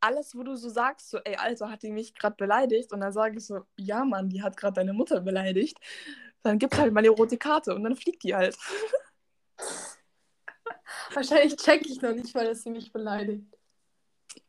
[0.00, 2.92] alles, wo du so sagst, so, ey, Alter, hat die mich gerade beleidigt?
[2.92, 5.78] Und dann sage ich so, ja, Mann, die hat gerade deine Mutter beleidigt.
[6.42, 8.56] Dann gibt's halt mal die rote Karte und dann fliegt die halt.
[11.14, 13.44] Wahrscheinlich check ich noch nicht, weil das sie mich beleidigt.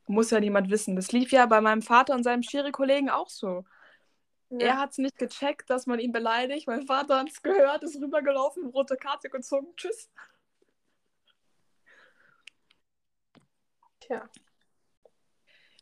[0.06, 0.96] Muss ja niemand wissen.
[0.96, 3.66] Das lief ja bei meinem Vater und seinem Schiri-Kollegen auch so.
[4.50, 4.60] Ja.
[4.60, 6.68] Er hat es nicht gecheckt, dass man ihn beleidigt.
[6.68, 9.74] Mein Vater hat es gehört, ist rübergelaufen, rote Karte gezogen.
[9.76, 10.10] Tschüss.
[14.00, 14.30] Tja.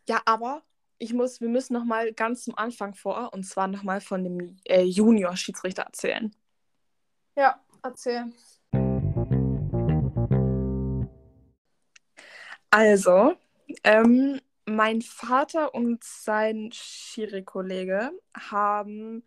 [0.07, 0.61] Ja, aber
[0.97, 4.23] ich muss, wir müssen noch mal ganz zum Anfang vor und zwar noch mal von
[4.23, 6.35] dem äh, Junior-Schiedsrichter erzählen.
[7.35, 8.31] Ja, erzähl.
[12.69, 13.35] Also,
[13.83, 19.23] ähm, mein Vater und sein Schiri-Kollege haben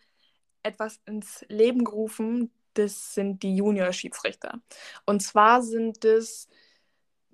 [0.62, 2.52] etwas ins Leben gerufen.
[2.74, 4.60] Das sind die Junior-Schiedsrichter.
[5.06, 6.48] Und zwar sind es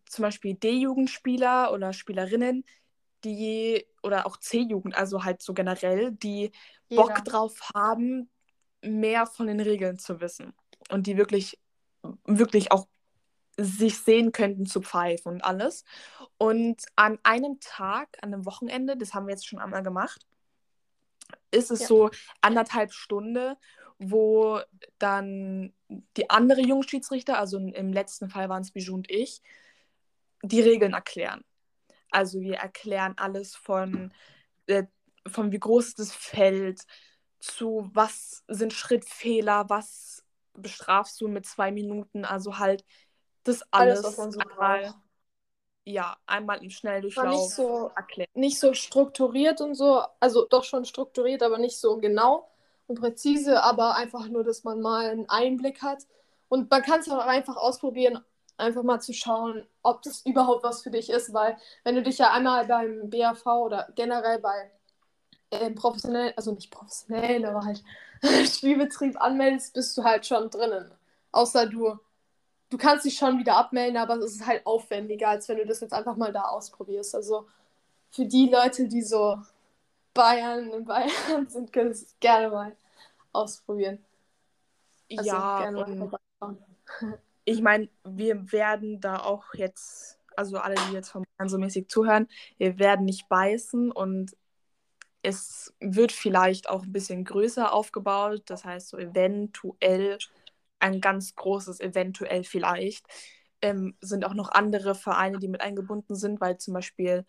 [0.07, 2.64] zum Beispiel D-Jugendspieler oder Spielerinnen,
[3.25, 6.53] die, oder auch C-Jugend, also halt so generell, die
[6.89, 7.22] Bock Jeder.
[7.22, 8.31] drauf haben,
[8.83, 10.53] mehr von den Regeln zu wissen.
[10.91, 11.59] Und die wirklich,
[12.25, 12.87] wirklich auch
[13.57, 15.85] sich sehen könnten zu pfeifen und alles.
[16.39, 20.27] Und an einem Tag, an einem Wochenende, das haben wir jetzt schon einmal gemacht,
[21.51, 21.87] ist es Ja.
[21.87, 22.11] so
[22.41, 23.57] anderthalb Stunde,
[23.99, 24.61] wo
[24.99, 25.72] dann
[26.16, 29.41] die andere Jungschiedsrichter, also im letzten Fall waren es Bijou und ich,
[30.43, 31.45] die Regeln erklären.
[32.15, 34.12] Also wir erklären alles von,
[34.67, 34.85] äh,
[35.27, 36.83] von wie groß ist das Feld,
[37.41, 42.85] zu was sind Schrittfehler, was bestrafst du mit zwei Minuten, also halt
[43.45, 44.97] das alles, Alles, was man so einmal, braucht.
[45.85, 46.71] ja, einmal im
[47.15, 48.29] War nicht Schnelldurchlauf so, erklären.
[48.35, 52.49] nicht so strukturiert und so, also doch schon strukturiert, aber nicht so genau
[52.87, 56.07] und präzise, aber einfach nur, dass man mal einen Einblick hat.
[56.49, 58.21] Und man kann es auch einfach ausprobieren,
[58.57, 62.18] einfach mal zu schauen, ob das überhaupt was für dich ist, weil wenn du dich
[62.18, 64.70] ja einmal beim BAV oder generell bei
[65.50, 67.82] ähm, professionell, also nicht professionell, aber halt
[68.48, 70.90] Spielbetrieb anmeldest, bist du halt schon drinnen.
[71.32, 71.98] Außer du,
[72.70, 75.80] du kannst dich schon wieder abmelden, aber es ist halt aufwendiger, als wenn du das
[75.80, 77.14] jetzt einfach mal da ausprobierst.
[77.14, 77.46] Also
[78.11, 79.38] für die Leute, die so
[80.14, 82.76] Bayern in Bayern sind, können es gerne mal
[83.32, 84.05] ausprobieren.
[85.11, 86.18] Also ja, und
[87.45, 92.28] ich meine, wir werden da auch jetzt, also alle, die jetzt Bayern so mäßig zuhören,
[92.59, 94.36] wir werden nicht beißen und
[95.22, 98.42] es wird vielleicht auch ein bisschen größer aufgebaut.
[98.47, 100.18] Das heißt, so eventuell
[100.80, 103.07] ein ganz großes, eventuell vielleicht.
[103.62, 107.24] Ähm, sind auch noch andere Vereine, die mit eingebunden sind, weil zum Beispiel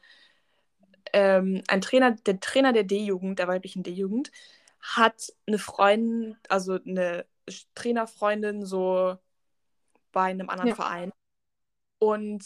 [1.14, 4.32] ähm, ein Trainer, der Trainer der D-Jugend, der weiblichen D-Jugend,
[4.82, 7.26] hat eine Freundin, also eine
[7.76, 9.18] Trainerfreundin so
[10.16, 10.76] bei einem anderen ja.
[10.76, 11.12] Verein.
[12.00, 12.46] Und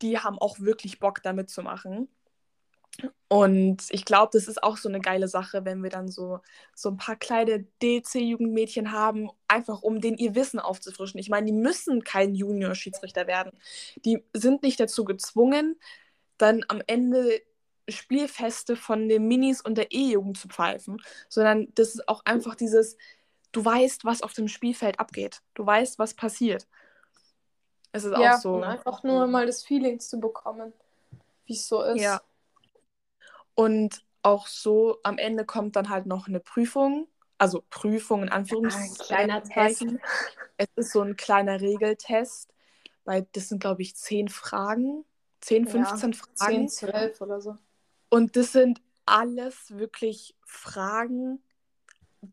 [0.00, 2.08] die haben auch wirklich Bock, da mitzumachen.
[3.28, 6.40] Und ich glaube, das ist auch so eine geile Sache, wenn wir dann so,
[6.74, 11.20] so ein paar kleine DC-Jugendmädchen haben, einfach um den ihr Wissen aufzufrischen.
[11.20, 13.52] Ich meine, die müssen kein Junior-Schiedsrichter werden.
[14.04, 15.78] Die sind nicht dazu gezwungen,
[16.38, 17.40] dann am Ende
[17.88, 22.96] Spielfeste von den Minis und der E-Jugend zu pfeifen, sondern das ist auch einfach dieses,
[23.52, 25.42] du weißt, was auf dem Spielfeld abgeht.
[25.54, 26.66] Du weißt, was passiert.
[27.92, 28.62] Es ist ja, auch so.
[28.62, 30.72] Einfach nur mal das Feeling zu bekommen,
[31.46, 32.00] wie es so ist.
[32.00, 32.20] Ja.
[33.54, 37.08] Und auch so am Ende kommt dann halt noch eine Prüfung.
[37.38, 38.96] Also Prüfung in Anführungszeichen.
[39.00, 39.86] Ein kleiner Test.
[40.56, 42.52] Es ist so ein kleiner Regeltest.
[43.04, 45.04] Weil das sind, glaube ich, zehn Fragen.
[45.40, 46.68] 10, 15 ja, Fragen.
[46.68, 47.56] 10, 12 oder so.
[48.10, 51.42] Und das sind alles wirklich Fragen,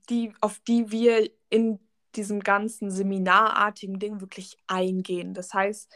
[0.10, 1.80] die, auf die wir in
[2.16, 5.34] diesem ganzen seminarartigen Ding wirklich eingehen.
[5.34, 5.92] Das heißt,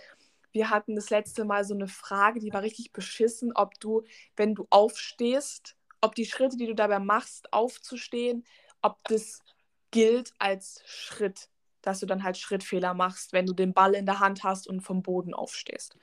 [0.51, 4.03] wir hatten das letzte Mal so eine Frage, die war richtig beschissen, ob du,
[4.35, 8.43] wenn du aufstehst, ob die Schritte, die du dabei machst, aufzustehen,
[8.81, 9.41] ob das
[9.91, 11.49] gilt als Schritt,
[11.81, 14.81] dass du dann halt Schrittfehler machst, wenn du den Ball in der Hand hast und
[14.81, 15.97] vom Boden aufstehst.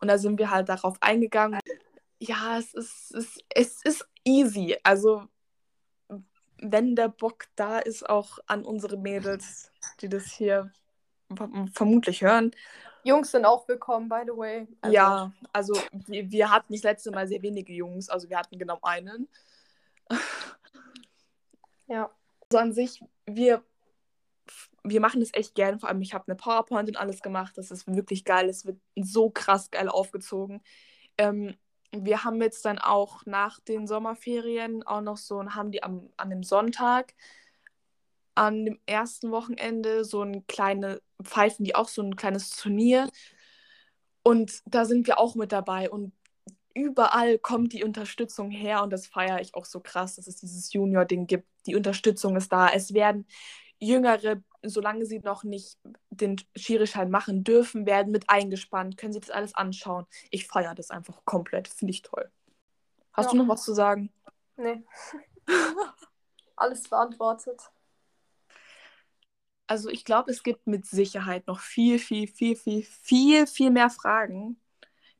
[0.00, 1.60] Und da sind wir halt darauf eingegangen.
[2.18, 4.76] Ja, es ist, es, es ist easy.
[4.82, 5.26] Also,
[6.60, 10.72] wenn der Bock da ist, auch an unsere Mädels, die das hier
[11.72, 12.52] vermutlich hören.
[13.04, 14.66] Jungs sind auch willkommen, by the way.
[14.80, 14.94] Also.
[14.94, 18.78] Ja, also wir, wir hatten das letzte Mal sehr wenige Jungs, also wir hatten genau
[18.82, 19.28] einen.
[21.88, 22.10] Ja.
[22.50, 23.62] Also an sich, wir
[24.88, 25.78] wir machen das echt gern.
[25.80, 27.58] Vor allem, ich habe eine PowerPoint und alles gemacht.
[27.58, 28.48] Das ist wirklich geil.
[28.48, 30.62] Es wird so krass geil aufgezogen.
[31.18, 31.56] Ähm,
[32.04, 36.10] wir haben jetzt dann auch nach den Sommerferien auch noch so und haben die am,
[36.16, 37.14] an dem Sonntag,
[38.34, 43.08] an dem ersten Wochenende, so ein kleine, pfeifen die auch so ein kleines Turnier.
[44.22, 45.90] Und da sind wir auch mit dabei.
[45.90, 46.12] Und
[46.74, 50.72] überall kommt die Unterstützung her und das feiere ich auch so krass, dass es dieses
[50.72, 51.48] Junior-Ding gibt.
[51.66, 52.68] Die Unterstützung ist da.
[52.68, 53.26] Es werden
[53.78, 55.78] Jüngere, solange sie noch nicht
[56.10, 60.06] den Schirischein machen dürfen, werden mit eingespannt, können sie das alles anschauen.
[60.30, 62.30] Ich feiere das einfach komplett, finde ich toll.
[63.12, 63.32] Hast ja.
[63.32, 64.12] du noch was zu sagen?
[64.56, 64.82] Nee.
[66.56, 67.60] alles beantwortet.
[69.66, 73.90] Also ich glaube, es gibt mit Sicherheit noch viel, viel, viel, viel, viel, viel mehr
[73.90, 74.60] Fragen,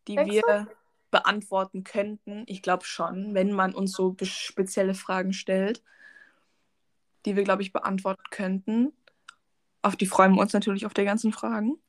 [0.07, 0.33] die Exakt.
[0.33, 0.69] wir
[1.11, 2.45] beantworten könnten.
[2.47, 5.83] Ich glaube schon, wenn man uns so spezielle Fragen stellt
[7.27, 8.93] die wir, glaube ich, beantworten könnten.
[9.87, 11.81] Auf die freuen wir uns natürlich auf die ganzen Fragen.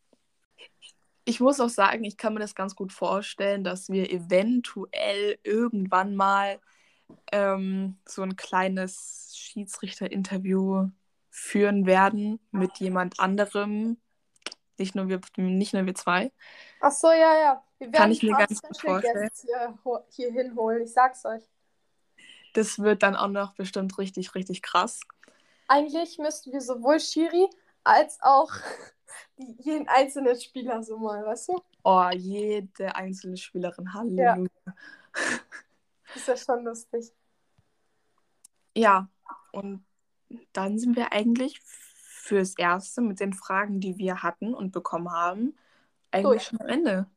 [1.26, 6.16] Ich muss auch sagen, ich kann mir das ganz gut vorstellen, dass wir eventuell irgendwann
[6.16, 6.60] mal
[7.32, 10.90] ähm, so ein kleines Schiedsrichter-Interview
[11.32, 13.98] führen werden mit jemand anderem.
[14.78, 16.32] Nicht nur wir, nicht nur wir zwei.
[16.80, 17.64] Ach so, ja, ja.
[17.80, 19.30] Wir werden Kann ich mir ganz gut vorstellen.
[19.42, 19.76] Hier,
[20.10, 21.42] hier hinholen, ich sag's euch.
[22.54, 25.00] Das wird dann auch noch bestimmt richtig, richtig krass
[25.68, 27.50] eigentlich müssten wir sowohl Shiri
[27.88, 28.52] als auch
[29.38, 31.62] jeden einzelnen Spieler so mal, weißt du?
[31.84, 34.50] Oh, jede einzelne Spielerin, Halleluja.
[34.66, 34.74] Ja.
[36.16, 37.14] ist ja schon lustig.
[38.76, 39.10] Ja,
[39.54, 39.86] und
[40.54, 45.56] dann sind wir eigentlich fürs Erste mit den Fragen, die wir hatten und bekommen haben,
[46.12, 47.08] eigentlich schon am Ende.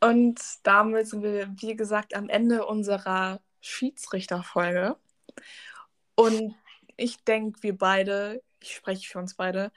[0.00, 4.96] Und damit sind wir, wie gesagt, am Ende unserer Schiedsrichterfolge.
[6.18, 6.56] Und
[6.96, 9.70] ich denke, wir beide, ich spreche für uns beide,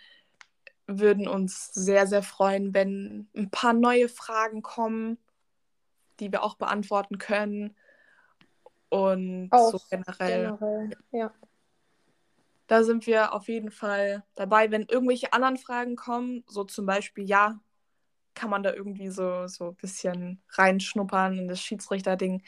[0.87, 5.19] würden uns sehr, sehr freuen, wenn ein paar neue Fragen kommen,
[6.19, 7.75] die wir auch beantworten können.
[8.89, 10.57] Und auch so generell.
[10.59, 11.31] generell ja.
[12.65, 14.71] Da sind wir auf jeden Fall dabei.
[14.71, 17.59] Wenn irgendwelche anderen Fragen kommen, so zum Beispiel, ja,
[18.33, 22.41] kann man da irgendwie so, so ein bisschen reinschnuppern in das Schiedsrichterding,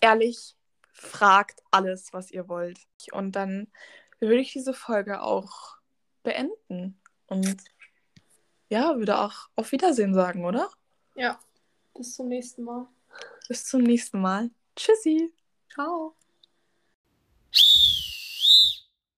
[0.00, 0.56] ehrlich,
[1.00, 2.78] fragt alles, was ihr wollt.
[3.12, 3.68] Und dann
[4.20, 5.76] würde ich diese Folge auch
[6.22, 7.00] beenden.
[7.26, 7.56] Und
[8.68, 10.70] ja, würde auch auf Wiedersehen sagen, oder?
[11.14, 11.40] Ja.
[11.94, 12.86] Bis zum nächsten Mal.
[13.48, 14.50] Bis zum nächsten Mal.
[14.76, 15.32] Tschüssi.
[15.72, 16.14] Ciao.